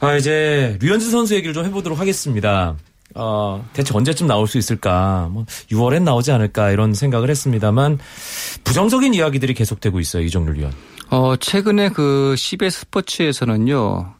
아 0.00 0.16
이제 0.16 0.76
류현진 0.80 1.10
선수 1.10 1.34
얘기를 1.34 1.54
좀 1.54 1.64
해보도록 1.64 2.00
하겠습니다. 2.00 2.76
어, 3.14 3.64
대체 3.72 3.94
언제쯤 3.94 4.26
나올 4.26 4.46
수 4.46 4.58
있을까? 4.58 5.28
뭐 5.32 5.44
6월엔 5.70 6.02
나오지 6.02 6.30
않을까 6.30 6.70
이런 6.70 6.94
생각을 6.94 7.30
했습니다만 7.30 7.98
부정적인 8.64 9.14
이야기들이 9.14 9.54
계속되고 9.54 9.98
있어요 10.00 10.22
이종률 10.24 10.58
위원. 10.58 10.72
어, 11.10 11.36
최근에 11.36 11.88
그 11.90 12.34
CBS 12.36 12.80
스포츠에서는요, 12.80 14.14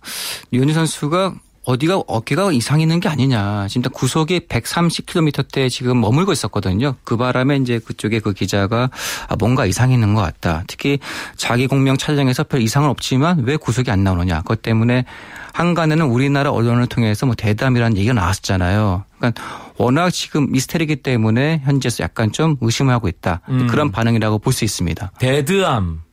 류현진 0.50 0.74
선수가 0.74 1.34
어디가 1.66 2.02
어깨가 2.06 2.50
이상 2.52 2.80
있는 2.80 2.98
게 2.98 3.10
아니냐. 3.10 3.66
지금 3.68 3.90
구속이 3.92 4.40
130km대 4.48 5.68
지금 5.68 6.00
머물고 6.00 6.32
있었거든요. 6.32 6.94
그 7.04 7.18
바람에 7.18 7.56
이제 7.58 7.78
그쪽에 7.78 8.20
그 8.20 8.32
기자가 8.32 8.88
아, 9.28 9.36
뭔가 9.36 9.66
이상이 9.66 9.92
있는 9.92 10.14
것 10.14 10.22
같다. 10.22 10.64
특히 10.66 10.98
자기 11.36 11.66
공명 11.66 11.98
촬영에서 11.98 12.44
별 12.44 12.62
이상은 12.62 12.88
없지만 12.88 13.40
왜 13.44 13.56
구속이 13.56 13.90
안 13.90 14.02
나오느냐. 14.02 14.38
그것 14.40 14.62
때문에 14.62 15.04
항간에는 15.52 16.06
우리나라 16.06 16.52
언론을 16.52 16.86
통해서 16.86 17.26
뭐 17.26 17.34
dead 17.34 17.52
arm이라는 17.52 17.98
얘기가 17.98 18.14
나왔었잖아요. 18.14 19.04
그러니까 19.18 19.42
워낙 19.76 20.08
지금 20.08 20.50
미스테리기 20.50 20.96
때문에 20.96 21.60
현재서 21.66 22.02
약간 22.02 22.32
좀 22.32 22.56
의심하고 22.62 23.08
있다. 23.08 23.42
음. 23.50 23.66
그런 23.66 23.90
반응이라고 23.92 24.38
볼 24.38 24.54
수 24.54 24.64
있습니다. 24.64 25.12
Dead 25.18 25.63
arm. 25.63 26.07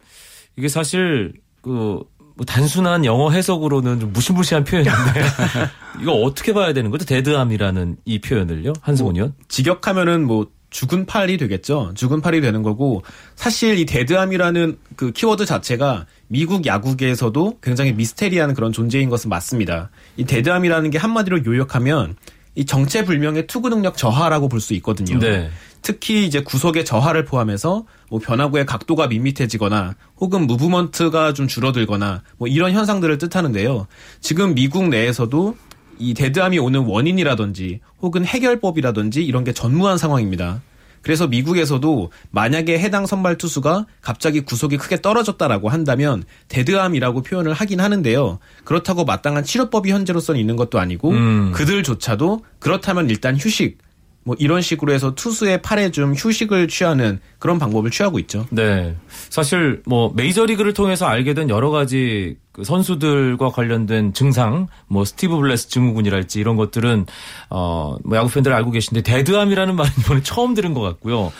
이게 0.57 0.67
사실 0.67 1.33
그 1.61 2.03
뭐 2.35 2.45
단순한 2.45 3.05
영어 3.05 3.31
해석으로는 3.31 3.99
좀 4.01 4.13
무시무시한 4.13 4.63
표현인데 4.65 4.93
이거 6.01 6.11
어떻게 6.13 6.53
봐야 6.53 6.73
되는 6.73 6.91
거죠? 6.91 7.05
dead 7.05 7.32
arm이라는 7.32 7.97
이 8.03 8.19
표현을요, 8.19 8.73
한승훈 8.81 9.15
위원? 9.15 9.33
직역하면은 9.47 10.25
뭐 10.25 10.47
죽은 10.69 11.05
팔이 11.05 11.37
되겠죠. 11.37 11.93
죽은 11.95 12.19
팔이 12.19 12.41
되는 12.41 12.61
거고 12.61 13.03
사실 13.35 13.79
이 13.79 13.85
dead 13.85 14.12
arm이라는 14.12 14.77
그 14.97 15.11
키워드 15.11 15.45
자체가 15.45 16.05
미국 16.27 16.65
야구계에서도 16.65 17.59
굉장히 17.63 17.93
미스테리한 17.93 18.53
그런 18.53 18.73
존재인 18.73 19.09
것은 19.09 19.29
맞습니다. 19.29 19.89
이 20.17 20.25
dead 20.25 20.44
arm이라는 20.44 20.89
게 20.89 20.97
한마디로 20.97 21.45
요약하면 21.45 22.17
이 22.55 22.65
정체불명의 22.65 23.47
투구 23.47 23.69
능력 23.69 23.95
저하라고 23.95 24.49
볼 24.49 24.59
수 24.59 24.73
있거든요. 24.75 25.19
네. 25.19 25.49
특히 25.85 26.25
이제 26.25 26.41
구속의 26.41 26.83
저하를 26.83 27.25
포함해서 27.25 27.85
뭐 28.09 28.19
변화구의 28.19 28.65
각도가 28.65 29.05
밋밋해지거나 29.05 29.93
혹은 30.17 30.47
movement가 30.47 31.33
좀 31.33 31.47
줄어들거나 31.47 32.23
뭐 32.37 32.47
이런 32.47 32.71
현상들을 32.71 33.19
뜻하는데요. 33.19 33.85
지금 34.19 34.55
미국 34.55 34.89
내에서도 34.89 35.55
이 35.99 36.15
dead 36.15 36.36
arm이 36.36 36.57
오는 36.57 36.79
원인이라든지 36.79 37.81
혹은 38.01 38.25
해결법이라든지 38.25 39.23
이런 39.23 39.43
게 39.43 39.53
전무한 39.53 39.99
상황입니다. 39.99 40.63
그래서 41.03 41.27
미국에서도 41.27 42.11
만약에 42.31 42.79
해당 42.79 43.05
선발 43.05 43.37
투수가 43.37 43.85
갑자기 44.01 44.41
구속이 44.41 44.77
크게 44.77 45.03
떨어졌다라고 45.03 45.69
한다면 45.69 46.23
dead 46.47 46.72
arm이라고 46.72 47.21
표현을 47.21 47.53
하긴 47.53 47.79
하는데요. 47.79 48.39
그렇다고 48.63 49.05
마땅한 49.05 49.43
치료법이 49.43 49.91
현재로서는 49.91 50.41
있는 50.41 50.55
것도 50.55 50.79
아니고 50.79 51.11
음. 51.11 51.51
그들조차도 51.51 52.43
그렇다면 52.57 53.11
일단 53.11 53.37
휴식 53.37 53.84
뭐 54.25 54.35
이런 54.39 54.61
식으로 54.61 54.91
해서 54.91 55.13
투수의 55.13 55.61
팔에 55.61 55.91
좀 55.91 56.15
휴식을 56.15 56.67
취하는 56.67 57.19
그런 57.37 57.59
방법을 57.59 57.91
취하고 57.91 58.17
있죠. 58.19 58.47
네. 58.49 58.95
사실 59.29 59.83
뭐 59.85 60.11
메이저리그를 60.15 60.73
통해서 60.73 61.05
알게 61.05 61.35
된 61.35 61.47
여러 61.49 61.69
가지 61.69 62.37
그 62.51 62.63
선수들과 62.63 63.49
관련된 63.49 64.13
증상, 64.13 64.67
뭐 64.87 65.05
스티브 65.05 65.37
블레스 65.37 65.69
증후군이랄지 65.69 66.39
이런 66.39 66.55
것들은 66.55 67.05
어 67.49 67.97
뭐 68.03 68.17
야구 68.17 68.29
팬들 68.29 68.51
알고 68.51 68.71
계신데 68.71 69.03
dead 69.03 69.24
arm이라는 69.24 69.75
말은 69.75 69.91
이번에 69.99 70.21
처음 70.23 70.55
들은 70.55 70.73
것 70.73 70.81
같고요. 70.81 71.31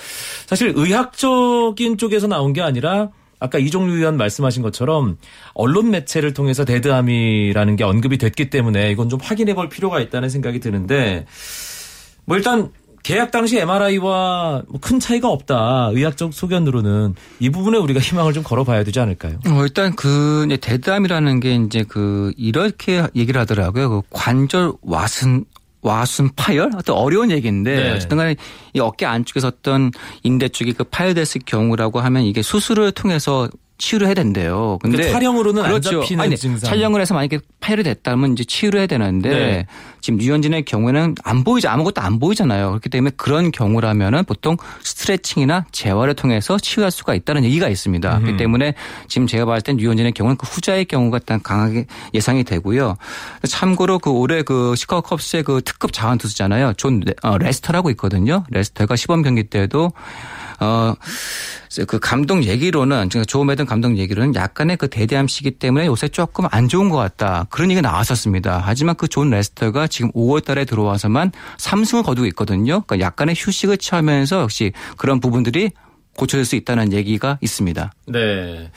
사실 0.46 0.72
의학적인 0.76 1.98
쪽에서 1.98 2.28
나온 2.28 2.54
게 2.54 2.62
아니라 2.62 3.10
아까 3.40 3.58
이종류 3.58 3.96
위원 3.96 4.16
말씀하신 4.18 4.62
것처럼 4.62 5.18
언론 5.54 5.90
매체를 5.90 6.34
통해서 6.34 6.66
dead 6.66 6.97
arm이라는 6.97 7.76
게 7.76 7.84
언급이 7.84 8.18
됐기 8.18 8.50
때문에 8.50 8.92
이건 8.92 9.10
좀 9.10 9.20
확인해 9.22 9.56
볼 9.56 9.70
필요가 9.70 10.00
있다는 10.00 10.30
생각이 10.30 10.60
드는데 10.60 11.26
뭐 12.26 12.38
일단 12.38 12.72
계약 13.04 13.30
당시 13.30 13.60
MRI와 13.60 14.64
뭐큰 14.68 15.00
차이가 15.00 15.30
없다. 15.30 15.90
의학적 15.94 16.34
소견으로는 16.34 17.14
이 17.40 17.52
부분에 17.52 17.78
우리가 17.78 18.00
희망을 18.00 18.34
좀 18.34 18.42
걸어봐야 18.42 18.84
되지 18.84 19.00
않을까요? 19.00 19.40
어, 19.48 19.62
일단 19.62 19.96
그 19.96 20.48
dead 20.60 20.83
arm이라는 20.83 21.40
게 21.40 21.56
이제 21.56 21.86
그 21.88 22.34
이렇게 22.36 23.06
얘기를 23.16 23.40
하더라고요. 23.40 23.90
그 23.90 24.02
관절 24.10 24.74
와순 24.82 25.46
와순 25.82 26.32
파열? 26.36 26.72
어떤 26.76 26.98
어려운 26.98 27.30
얘기인데 27.30 27.76
네. 27.76 27.92
어쨌든 27.92 28.18
간에 28.18 28.36
이 28.74 28.80
어깨 28.80 29.06
안쪽에서 29.06 29.50
어떤 29.50 29.92
인대 30.24 30.50
쪽이 30.50 30.74
그 30.74 30.84
파열됐을 30.84 31.42
경우라고 31.46 32.00
하면 32.00 32.24
이게 32.24 32.42
수술을 32.42 32.92
통해서 32.92 33.48
치유를 33.78 34.08
해야 34.08 34.14
된대요. 34.14 34.78
근데 34.82 34.98
그러니까 34.98 35.20
촬영으로는 35.20 35.62
안 35.64 35.70
그렇죠. 35.70 36.02
잡히는 36.02 36.24
아니, 36.24 36.38
증상. 36.38 36.70
촬영을 36.70 37.02
해서 37.02 37.14
만약에 37.14 37.40
파열이 37.60 37.84
됐다면 37.84 38.34
이제 38.34 38.44
치유를 38.46 38.80
해야 38.80 38.88
되는데 38.88 39.30
네. 39.30 39.66
지금 40.02 40.18
류현진의 40.20 40.64
경우에는 40.66 41.16
안 41.24 41.44
보이지 41.44 41.68
아무것도 41.68 42.00
안 42.02 42.20
보이잖아요. 42.20 42.70
그렇기 42.70 42.90
때문에 42.90 43.12
그런 43.18 43.52
경우라면은 43.52 44.24
보통 44.24 44.56
스트레칭이나 44.82 45.66
재활을 45.72 46.14
통해서 46.14 46.58
치유할 46.58 46.92
수가 46.92 47.16
있다는 47.16 47.44
얘기가 47.44 47.68
있습니다. 47.68 48.20
그렇기 48.20 48.38
때문에 48.38 48.76
지금 49.08 49.28
제가 49.28 49.46
봤을 49.46 49.62
땐 49.64 49.78
류현진의 49.78 50.14
경우는 50.14 50.38
그 50.38 50.46
후자의 50.48 50.86
경우가 50.86 51.18
일단 51.18 51.42
강하게 51.44 51.86
예상이 52.14 52.44
되고요. 52.44 52.96
참고로 53.48 54.00
그 54.00 54.10
올해 54.12 54.42
그 54.44 54.76
시카고 54.76 55.02
컵스의 55.02 55.44
그 55.44 55.62
특급 55.66 55.92
좌완 55.92 56.18
투수잖아요. 56.18 56.74
존 56.78 57.02
레- 57.02 57.14
어, 57.24 57.38
레스터라고 57.38 57.90
있거든요. 57.92 58.44
레스터가 58.52 58.96
시범 58.96 59.22
경기 59.22 59.44
때도 59.44 59.92
어, 60.60 60.94
그 61.88 62.00
감독 62.00 62.44
얘기로는, 62.44 63.10
그러니까 63.10 63.24
조 63.26 63.44
매든 63.44 63.66
감독 63.66 63.98
얘기로는 63.98 64.36
약간의 64.36 64.78
그 64.78 64.88
dead 64.90 65.11
arm 65.11 65.28
시기 65.28 65.52
때문에 65.52 65.88
요새 65.88 66.08
조금 66.08 66.46
안 66.52 66.68
좋은 66.68 66.90
것 66.90 66.98
같다. 66.98 67.48
그런 67.50 67.72
얘기가 67.72 67.90
나왔었습니다. 67.90 68.62
하지만 68.64 68.96
그 68.96 69.08
존 69.16 69.30
레스터가 69.30 69.88
지금 69.88 70.12
5월 70.12 70.44
달에 70.44 70.66
들어와서만 70.66 71.32
3승을 71.58 72.04
거두고 72.04 72.28
있거든요. 72.28 72.82
그러니까 72.82 73.00
약간의 73.00 73.36
휴식을 73.38 73.78
취하면서 73.78 74.42
역시 74.42 74.74
그런 74.98 75.22
부분들이 75.22 75.72
고쳐질 76.18 76.44
수 76.44 76.56
있다는 76.58 76.92
얘기가 76.92 77.38
있습니다. 77.42 77.92
네. 78.08 78.72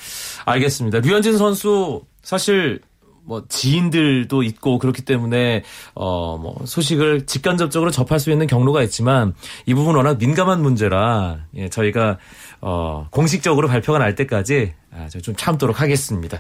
알겠습니다. 0.45 1.01
류현진 1.01 1.39
선수 1.39 2.03
사실 2.23 2.81
뭐 3.29 3.45
지인들도 3.49 4.43
있고 4.43 4.79
그렇기 4.79 5.03
때문에 5.03 5.63
어 5.95 6.39
뭐 6.39 6.55
소식을 6.65 7.27
직간접적으로 7.27 7.91
접할 7.91 8.21
수 8.21 8.31
있는 8.31 8.47
경로가 8.47 8.83
있지만 8.85 9.35
이 9.67 9.75
부분 9.75 9.97
워낙 9.97 10.19
민감한 10.19 10.63
문제라 10.63 11.41
예, 11.57 11.69
저희가 11.69 12.19
어 12.61 13.09
공식적으로 13.11 13.67
발표가 13.69 13.99
날 13.99 14.15
때까지 14.15 14.73
아, 14.93 15.09
저좀 15.09 15.35
참도록 15.37 15.81
하겠습니다. 15.81 16.39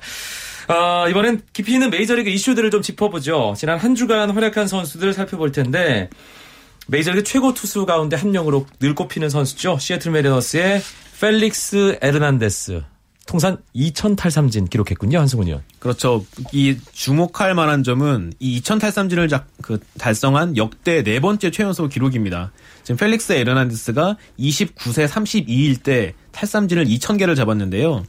어, 0.68 1.08
이번엔 1.08 1.42
깊이 1.52 1.72
있는 1.72 1.90
메이저리그 1.90 2.30
이슈들을 2.30 2.70
좀 2.70 2.80
짚어보죠. 2.82 3.54
지난 3.56 3.78
한 3.78 3.94
주간 3.94 4.30
활약한 4.30 4.68
선수들을 4.68 5.12
살펴볼 5.14 5.50
텐데 5.52 6.10
메이저리그 6.86 7.24
최고 7.24 7.52
투수 7.54 7.86
가운데 7.86 8.16
한 8.16 8.30
명으로 8.30 8.66
늘 8.78 8.94
꼽히는 8.94 9.28
선수죠. 9.30 9.78
시애틀 9.78 10.12
메리너스의 10.12 10.80
펠릭스 11.20 11.98
에르난데스. 12.00 12.82
통산 13.28 13.58
2천 13.76 14.16
탈삼진 14.16 14.64
기록했군요. 14.68 15.18
한승훈 15.18 15.46
위원. 15.48 15.62
그렇죠. 15.80 16.24
이 16.50 16.78
주목할 16.92 17.54
만한 17.54 17.82
점은 17.82 18.32
이 18.40 18.58
2천 18.62 18.80
탈삼진을 18.80 19.28
작- 19.28 19.46
그 19.60 19.78
달성한 19.98 20.56
역대 20.56 21.02
네 21.02 21.20
번째 21.20 21.50
최연소 21.50 21.88
기록입니다. 21.88 22.52
지금 22.84 22.96
펠릭스 22.96 23.32
에르난데스가 23.34 24.16
29세 24.38 25.06
32일 25.06 25.82
때 25.82 26.14
탈삼진을 26.32 26.86
2천 26.86 27.18
개를 27.18 27.34
잡았는데요. 27.34 28.06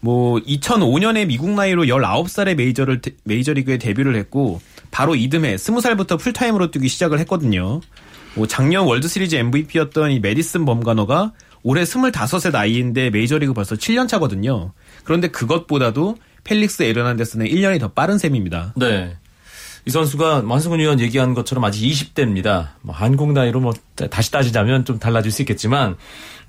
뭐 0.00 0.40
2005년에 0.40 1.26
미국 1.26 1.50
나이로 1.50 1.84
19살에 1.84 2.54
메이저를 2.54 3.02
데- 3.02 3.12
메이저리그에 3.24 3.76
데뷔를 3.76 4.16
했고 4.16 4.62
바로 4.90 5.14
이듬해 5.14 5.56
20살부터 5.56 6.18
풀타임으로 6.18 6.70
뛰기 6.70 6.88
시작을 6.88 7.18
했거든요. 7.20 7.82
뭐 8.34 8.46
작년 8.46 8.86
월드시리즈 8.86 9.36
MVP였던 9.36 10.12
이 10.12 10.20
메디슨 10.20 10.64
범가너가 10.64 11.32
올해 11.62 11.82
25세 11.84 12.50
나이인데 12.50 13.10
메이저리그 13.10 13.52
벌써 13.52 13.74
7년 13.74 14.08
차거든요. 14.08 14.72
그런데 15.04 15.28
그것보다도 15.28 16.16
펠릭스 16.44 16.82
에르난데스는 16.82 17.46
1년이 17.46 17.80
더 17.80 17.88
빠른 17.88 18.18
셈입니다. 18.18 18.74
네. 18.76 19.16
이 19.84 19.90
선수가 19.90 20.42
뭐 20.42 20.54
한승훈 20.54 20.78
위원 20.78 21.00
얘기한 21.00 21.34
것처럼 21.34 21.64
아직 21.64 21.84
20대입니다. 21.84 22.68
뭐 22.82 22.94
한국 22.94 23.32
나이로 23.32 23.60
뭐 23.60 23.72
다시 24.10 24.30
따지자면 24.30 24.84
좀 24.84 25.00
달라질 25.00 25.32
수 25.32 25.42
있겠지만 25.42 25.96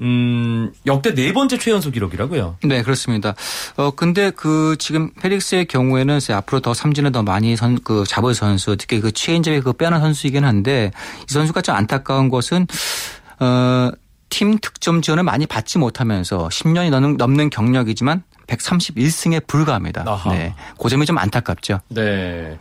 음, 0.01 0.71
역대 0.85 1.15
네 1.15 1.33
번째 1.33 1.57
최연소 1.57 1.89
기록이라고요. 1.89 2.57
네, 2.63 2.83
그렇습니다. 2.83 3.33
어, 3.75 3.91
근데 3.91 4.29
그 4.31 4.75
지금 4.77 5.11
펠릭스의 5.15 5.65
경우에는 5.65 6.17
이제 6.17 6.33
앞으로 6.33 6.59
더 6.59 6.73
삼진을 6.75 7.11
더 7.11 7.23
많이 7.23 7.55
선, 7.55 7.79
그 7.83 8.03
잡을 8.07 8.35
선수, 8.35 8.75
특히 8.77 8.99
그 8.99 9.11
체인지에 9.11 9.61
그 9.61 9.73
빼는 9.73 9.99
선수이긴 9.99 10.43
한데 10.45 10.91
이 11.27 11.33
선수가 11.33 11.61
좀 11.61 11.75
안타까운 11.75 12.29
것은 12.29 12.67
어, 13.39 13.89
팀 14.33 14.57
득점 14.57 15.03
지원을 15.03 15.23
많이 15.23 15.45
받지 15.45 15.77
못하면서 15.77 16.47
10년이 16.47 16.89
넘는, 16.89 17.17
넘는 17.17 17.51
경력이지만 17.51 18.23
131승에 18.47 19.45
불과합니다. 19.45 20.05
아하. 20.07 20.33
네. 20.33 20.55
그 20.81 20.89
점이 20.89 21.05
좀 21.05 21.19
안타깝죠. 21.19 21.81
네. 21.89 22.57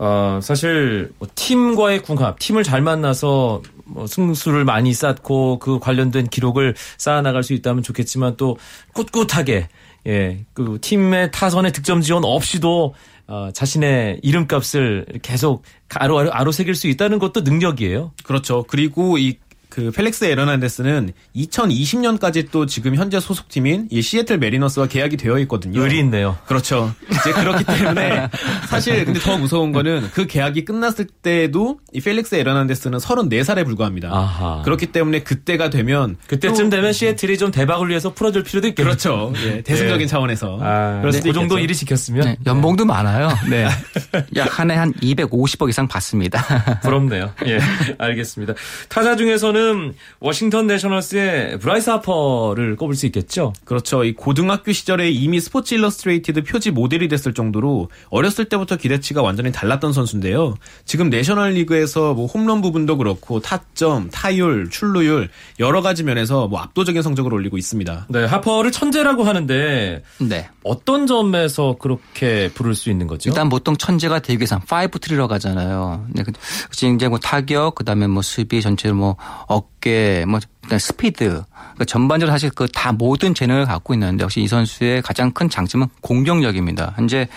어, 0.00 0.40
사실 0.42 1.12
뭐 1.20 1.28
팀과의 1.36 2.02
궁합, 2.02 2.40
팀을 2.40 2.64
잘 2.64 2.82
만나서 2.82 3.62
뭐 3.84 4.08
승수를 4.08 4.64
많이 4.64 4.92
쌓고 4.92 5.60
그 5.60 5.78
관련된 5.78 6.26
기록을 6.26 6.74
쌓아 6.98 7.22
나갈 7.22 7.44
수 7.44 7.52
있다면 7.52 7.84
좋겠지만 7.84 8.36
또 8.36 8.58
꿋꿋하게 8.94 9.68
예, 10.08 10.44
그 10.52 10.78
팀의 10.80 11.30
타선의 11.30 11.70
득점 11.70 12.00
지원 12.00 12.24
없이도 12.24 12.94
어, 13.26 13.50
자신의 13.54 14.20
이름값을 14.22 15.06
계속 15.22 15.62
아로 15.94 16.18
아로, 16.18 16.32
아로 16.32 16.52
새길 16.52 16.74
수 16.74 16.88
있다는 16.88 17.18
것도 17.18 17.42
능력이에요. 17.42 18.12
그렇죠. 18.24 18.64
그리고 18.64 19.16
이 19.16 19.38
그 19.74 19.90
펠릭스 19.90 20.24
에르난데스는 20.26 21.12
2020년까지 21.34 22.48
또 22.52 22.64
지금 22.66 22.94
현재 22.94 23.18
소속팀인 23.18 23.88
이 23.90 24.02
시애틀 24.02 24.38
메리너스와 24.38 24.86
계약이 24.86 25.16
되어 25.16 25.38
있거든요. 25.40 25.82
의리 25.82 25.98
있네요. 25.98 26.36
그렇죠. 26.46 26.94
이제 27.10 27.32
그렇기 27.32 27.64
때문에 27.64 28.28
사실 28.68 29.04
근데 29.04 29.18
더 29.18 29.36
무서운 29.36 29.72
거는 29.72 30.10
그 30.12 30.26
계약이 30.28 30.64
끝났을 30.64 31.06
때도 31.06 31.80
이 31.92 32.00
펠릭스 32.00 32.36
에르난데스는 32.36 32.98
34살에 32.98 33.64
불과합니다. 33.64 34.10
아하. 34.12 34.62
그렇기 34.64 34.86
때문에 34.86 35.24
그때가 35.24 35.70
되면 35.70 36.16
그때쯤 36.28 36.70
또- 36.70 36.76
되면 36.76 36.92
시애틀이 36.92 37.36
좀 37.38 37.50
대박을 37.50 37.88
위해서 37.88 38.12
풀어줄 38.14 38.44
필요도 38.44 38.68
있겠네요. 38.68 38.84
그렇죠. 38.96 39.32
예, 39.44 39.62
대승적인 39.62 40.02
예. 40.02 40.06
차원에서 40.06 40.58
아, 40.62 40.98
그럴 41.00 41.12
네, 41.12 41.18
그 41.20 41.32
정도 41.32 41.54
있겠죠. 41.56 41.58
일이 41.58 41.74
지켰으면 41.74 42.24
네, 42.24 42.36
연봉도 42.46 42.84
많아요. 42.84 43.28
네. 43.50 43.66
약 44.36 44.58
한해한 44.58 44.92
250억 44.94 45.68
이상 45.68 45.88
받습니다. 45.88 46.78
부럽네요. 46.82 47.32
예, 47.46 47.58
알겠습니다. 47.98 48.54
타자 48.88 49.16
중에서는 49.16 49.63
워싱턴 50.20 50.66
내셔널스의 50.66 51.58
브라이스 51.58 51.90
하퍼를 51.90 52.76
꼽을 52.76 52.94
수 52.94 53.06
있겠죠. 53.06 53.52
그렇죠. 53.64 54.04
이 54.04 54.14
고등학교 54.14 54.72
시절에 54.72 55.10
이미 55.10 55.40
스포츠 55.40 55.74
일러스트레이티드 55.74 56.44
표지 56.44 56.70
모델이 56.70 57.08
됐을 57.08 57.34
정도로 57.34 57.88
어렸을 58.10 58.46
때부터 58.46 58.76
기대치가 58.76 59.22
완전히 59.22 59.52
달랐던 59.52 59.92
선수인데요. 59.92 60.54
지금 60.84 61.10
내셔널 61.10 61.52
리그에서 61.52 62.14
뭐 62.14 62.26
홈런 62.26 62.60
부문도 62.62 62.96
그렇고 62.96 63.40
타점, 63.40 64.10
타율, 64.10 64.68
출루율 64.70 65.28
여러 65.60 65.82
가지 65.82 66.02
면에서 66.02 66.48
뭐 66.48 66.60
압도적인 66.60 67.02
성적을 67.02 67.32
올리고 67.32 67.58
있습니다. 67.58 68.06
네, 68.08 68.24
하퍼를 68.24 68.72
천재라고 68.72 69.24
하는데 69.24 70.02
네. 70.20 70.48
어떤 70.62 71.06
점에서 71.06 71.76
그렇게 71.78 72.50
부를 72.54 72.74
수 72.74 72.90
있는 72.90 73.06
거죠? 73.06 73.30
일단 73.30 73.48
보통 73.48 73.76
천재가 73.76 74.20
되기 74.20 74.38
위해서 74.40 74.58
five 74.68 74.98
tool이라고 74.98 75.32
하잖아요. 75.34 76.06
네, 76.10 76.22
그- 76.22 76.32
이제 76.94 77.08
뭐 77.08 77.18
타격, 77.18 77.74
그 77.74 77.84
다음에 77.84 78.06
뭐 78.06 78.22
수비 78.22 78.60
전체로 78.60 78.94
뭐 78.94 79.16
어깨, 79.54 80.24
뭐 80.26 80.40
스피드. 80.78 81.42
그러니까 81.74 81.84
전반적으로 81.86 82.32
사실 82.32 82.50
그 82.50 82.66
다 82.74 82.92
모든 82.92 83.34
재능을 83.34 83.64
갖고 83.66 83.94
있는데 83.94 84.24
역시 84.24 84.40
이 84.42 84.48
선수의 84.48 85.00
가장 85.02 85.30
큰 85.30 85.48
장점은 85.48 85.86
공격력입니다. 86.02 86.92
현재 86.96 87.28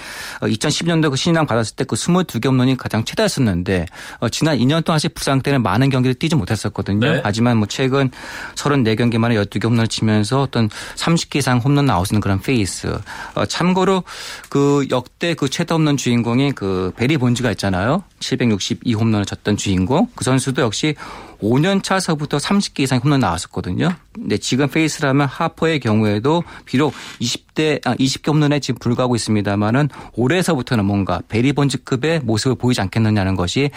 2010년도 0.42 1.10
그 1.12 1.16
신인왕 1.16 1.46
받았을 1.46 1.76
때 1.76 1.84
그 1.86 1.96
22개 1.96 2.48
홈런이 2.48 2.76
가장 2.78 3.04
최다였었는데 3.06 3.86
어, 4.20 4.30
지난 4.30 4.58
2년 4.58 4.84
동안 4.84 4.98
사실 4.98 5.10
부상 5.12 5.42
때문에 5.42 5.62
많은 5.62 5.90
경기를 5.90 6.16
뛰지 6.16 6.36
못했었거든요. 6.36 7.14
네. 7.14 7.22
하지만 7.24 7.58
뭐 7.58 7.68
최근 7.68 8.12
34경기 8.56 9.18
만에 9.18 9.36
12개 9.36 9.64
홈런을 9.66 9.88
치면서 9.88 10.42
어떤 10.42 10.70
30개 10.96 11.38
이상 11.38 11.60
홈런 11.60 11.86
나오는 11.86 12.20
그런 12.20 12.42
페이스. 12.42 12.98
어, 13.36 13.46
참고로 13.46 14.04
그 14.50 14.86
역대 14.92 15.34
그 15.34 15.50
최다 15.50 15.76
홈런 15.76 15.96
주인공이 15.98 16.54
그 16.54 16.92
베리 16.98 17.18
본즈가 17.18 17.52
있잖아요. 17.52 18.04
762 18.20 18.94
홈런을 18.94 19.26
쳤던 19.26 19.56
주인공. 19.58 20.08
그 20.16 20.24
선수도 20.24 20.62
역시 20.62 20.96
5년 21.42 21.84
차서부터 21.84 22.38
30개 22.38 22.82
이상 22.82 23.00
홈런 23.04 23.20
나왔었거든요. 23.20 23.94
근데 24.14 24.38
지금 24.38 24.68
페이스라면 24.68 25.28
하퍼의 25.28 25.80
경우에도 25.80 26.44
비록 26.66 26.94
20대 27.22 27.86
아 27.86 27.96
20개 27.96 28.30
홈런에 28.30 28.60
지금 28.60 28.80
불과하고 28.80 29.16
있습니다만은 29.16 29.90
올해서부터는 30.16 30.86
뭔가 30.86 31.22
베리 31.28 31.54
본즈급의 31.54 32.22
모습을 32.22 32.56
보이지 32.56 32.82
않겠느냐는 32.82 33.36
것이 33.36 33.70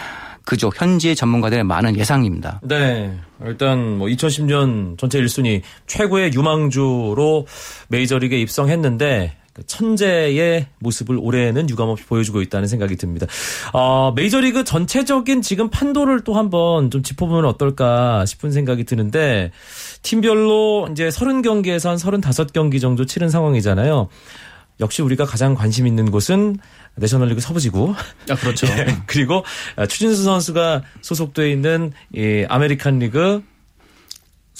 그죠 0.45 0.71
현지의 0.75 1.15
전문가들의 1.15 1.63
많은 1.63 1.97
예상입니다. 1.97 2.61
네. 2.63 3.15
일단 3.43 3.97
뭐 3.97 4.07
2010년 4.07 4.97
전체 4.97 5.21
1순위 5.21 5.61
최고의 5.87 6.33
유망주로 6.33 7.47
메이저리그에 7.89 8.39
입성했는데 8.39 9.35
그 9.35 9.40
천재의 9.67 10.67
모습을 10.79 11.17
올해는 11.19 11.69
유감없이 11.69 12.05
보여주고 12.05 12.41
있다는 12.41 12.67
생각이 12.67 12.95
듭니다. 12.95 13.27
어, 13.73 14.13
메이저리그 14.15 14.63
전체적인 14.63 15.41
지금 15.41 15.69
판도를 15.69 16.23
또 16.23 16.35
한번 16.35 16.89
좀 16.89 17.03
짚어보면 17.03 17.45
어떨까 17.45 18.25
싶은 18.25 18.51
생각이 18.51 18.85
드는데 18.85 19.51
팀별로 20.01 20.87
이제 20.91 21.09
30경기에서 21.09 21.89
한 21.89 21.97
35경기 21.97 22.79
정도 22.79 23.05
치른 23.05 23.29
상황이잖아요. 23.29 24.09
역시 24.79 25.01
우리가 25.01 25.25
가장 25.25 25.53
관심 25.53 25.85
있는 25.85 26.09
곳은 26.11 26.57
내셔널리그 26.95 27.39
서부지구. 27.39 27.93
아, 28.29 28.35
그렇죠. 28.35 28.67
예, 28.77 28.97
그리고 29.05 29.43
아, 29.75 29.85
추신수 29.85 30.23
선수가 30.23 30.83
소속돼 31.01 31.51
있는 31.51 31.93
이 32.13 32.45
아메리칸 32.49 32.99
리그 32.99 33.43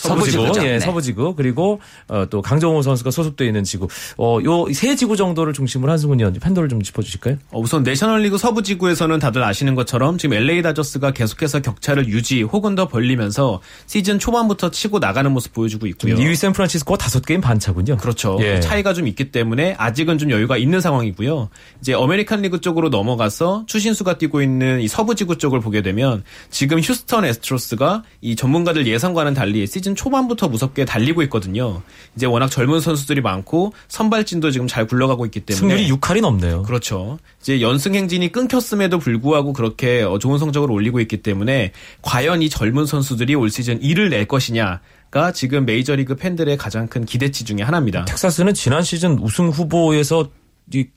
서부지구, 0.02 0.32
서부지구죠. 0.38 0.66
예, 0.68 0.72
네. 0.74 0.80
서부지구 0.80 1.36
그리고 1.36 1.80
어, 2.08 2.26
또 2.30 2.42
강정호 2.42 2.82
선수가 2.82 3.12
소속돼 3.12 3.46
있는 3.46 3.64
지구, 3.64 3.88
어 4.18 4.40
요 4.44 4.66
세 4.74 4.96
지구 4.96 5.16
정도를 5.16 5.54
중심으로 5.54 5.92
한승훈 5.92 6.20
위원 6.20 6.34
판도를 6.34 6.68
좀 6.70 6.82
짚어주실까요? 6.82 7.38
어, 7.52 7.60
우선 7.60 7.84
내셔널리그 7.84 8.38
서부 8.38 8.64
지구에서는 8.64 9.20
다들 9.20 9.44
아시는 9.44 9.76
것처럼 9.76 10.18
지금 10.18 10.36
LA 10.38 10.62
다저스가 10.64 11.12
계속해서 11.12 11.62
격차를 11.62 12.08
유지 12.08 12.42
혹은 12.42 12.76
더 12.76 12.88
벌리면서 12.88 13.62
시즌 13.86 14.18
초반부터 14.20 14.72
치고 14.72 15.00
나가는 15.00 15.32
모습 15.32 15.54
보여주고 15.54 15.86
있고요. 15.88 16.16
2위 16.16 16.36
샌프란시스코가 16.36 16.98
다섯 16.98 17.26
게임 17.26 17.42
반차군요. 17.42 17.98
그렇죠. 17.98 18.38
예. 18.42 18.60
차이가 18.60 18.94
좀 18.94 19.08
있기 19.08 19.32
때문에 19.32 19.76
아직은 19.78 20.18
좀 20.18 20.32
여유가 20.32 20.58
있는 20.58 20.82
상황이고요. 20.82 21.50
이제 21.82 21.94
아메리칸 21.94 22.42
리그 22.42 22.60
쪽으로 22.62 22.90
넘어가서 22.90 23.66
추신수가 23.68 24.18
뛰고 24.18 24.42
있는 24.42 24.82
이 24.82 24.88
서부지구 24.88 25.38
쪽을 25.38 25.60
보게 25.60 25.82
되면 25.82 26.24
지금 26.50 26.80
휴스턴 26.80 27.26
에스트로스가 27.26 28.04
이 28.22 28.36
전문가들 28.36 28.88
예상과는 28.88 29.34
달리 29.34 29.68
시즌 29.68 29.91
초반부터 29.96 30.50
무섭게 30.50 30.86
달리고 30.86 31.22
있거든요. 31.24 31.82
이제 32.16 32.26
워낙 32.26 32.50
젊은 32.50 32.80
선수들이 32.80 33.22
많고 33.22 33.74
선발진도 33.88 34.52
지금 34.52 34.68
잘 34.68 34.88
굴러가고 34.88 35.26
있기 35.26 35.42
때문에 35.42 35.60
승률이 35.60 35.92
6할이 35.92 36.22
넘네요. 36.22 36.64
그렇죠. 36.64 37.20
이제 37.42 37.62
연승 37.62 37.96
행진이 37.96 38.32
끊겼음에도 38.32 39.00
불구하고 39.00 39.54
그렇게 39.54 40.02
어, 40.04 40.20
좋은 40.20 40.38
성적을 40.38 40.72
올리고 40.72 41.00
있기 41.02 41.18
때문에 41.18 41.72
과연 42.02 42.42
이 42.42 42.50
젊은 42.50 42.86
선수들이 42.86 43.36
올 43.36 43.50
시즌 43.50 43.80
일을 43.80 44.10
낼 44.10 44.26
것이냐 44.26 44.82
가 45.12 45.34
지금 45.34 45.66
메이저리그 45.66 46.16
팬들의 46.16 46.56
가장 46.56 46.88
큰 46.88 47.04
기대치 47.04 47.44
중에 47.44 47.64
하나입니다. 47.64 48.06
텍사스는 48.06 48.54
지난 48.54 48.82
시즌 48.82 49.20
우승 49.20 49.50
후보에서 49.50 50.24
이 50.24 50.41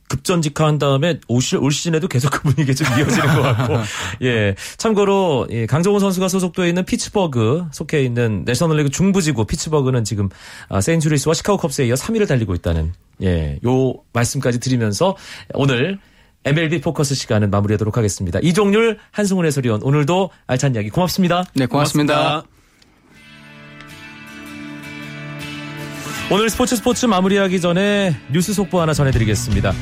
급전직하한 0.09 0.79
다음에 0.79 1.19
올, 1.29 1.41
시, 1.43 1.57
올 1.57 1.73
시즌에도 1.73 2.09
계속 2.09 2.31
그 2.31 2.43
분위기가 2.43 2.75
좀 2.75 2.87
이어지는 2.99 3.27
것 3.35 3.43
같고 3.43 3.75
예 4.23 4.55
참고로 4.77 5.49
예, 5.51 5.67
강정호 5.67 5.99
선수가 5.99 6.29
소속돼 6.29 6.69
있는 6.69 6.85
피츠버그 6.85 7.67
속해 7.73 8.03
있는 8.03 8.45
내셔널리그 8.45 8.91
중부지구 8.91 9.47
피츠버그는 9.47 10.05
지금 10.05 10.29
아, 10.69 10.81
세인트루이스와 10.81 11.35
시카고 11.35 11.59
컵스에 11.59 11.87
이어 11.87 11.95
3위를 11.95 12.29
달리고 12.29 12.55
있다는 12.55 12.93
예 13.23 13.59
요 13.65 13.95
말씀까지 14.13 14.61
드리면서 14.61 15.17
오늘 15.55 15.99
MLB 16.45 16.81
포커스 16.81 17.15
시간은 17.15 17.51
마무리하도록 17.51 17.97
하겠습니다. 17.97 18.39
이종률 18.43 18.99
한승훈 19.11 19.47
해설위원 19.47 19.83
오늘도 19.83 20.31
알찬 20.47 20.75
이야기 20.75 20.91
고맙습니다. 20.91 21.45
네, 21.55 21.67
고맙습니다. 21.67 22.45
오늘 26.31 26.49
스포츠 26.49 26.75
스포츠 26.77 27.07
마무리하기 27.07 27.61
전에 27.61 28.17
뉴스 28.33 28.53
속보 28.55 28.81
하나 28.81 28.93
전해드리겠습니다. 28.95 29.73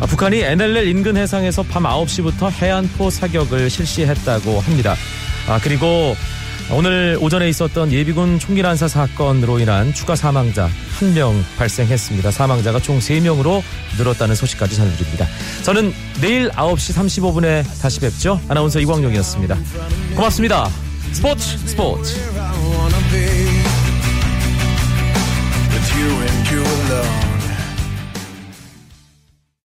아, 0.00 0.06
북한이 0.06 0.40
NLL 0.40 0.88
인근 0.88 1.16
해상에서 1.16 1.62
밤 1.64 1.82
9시부터 1.84 2.50
해안포 2.50 3.10
사격을 3.10 3.68
실시했다고 3.68 4.60
합니다. 4.60 4.96
아, 5.46 5.60
그리고 5.62 6.16
오늘 6.72 7.18
오전에 7.20 7.48
있었던 7.48 7.92
예비군 7.92 8.38
총기 8.38 8.62
난사 8.62 8.88
사건으로 8.88 9.58
인한 9.58 9.92
추가 9.92 10.14
사망자 10.16 10.70
한 10.98 11.12
명 11.14 11.44
발생했습니다. 11.58 12.30
사망자가 12.30 12.80
총 12.80 12.98
3명으로 12.98 13.62
늘었다는 13.98 14.34
소식까지 14.34 14.76
전해드립니다. 14.76 15.26
저는 15.64 15.92
내일 16.20 16.48
9시 16.50 16.94
35분에 16.94 17.64
다시 17.82 18.00
뵙죠. 18.00 18.40
아나운서 18.48 18.80
이광용이었습니다. 18.80 19.56
고맙습니다. 20.14 20.68
스포츠 21.12 21.58
스포츠. 21.66 22.14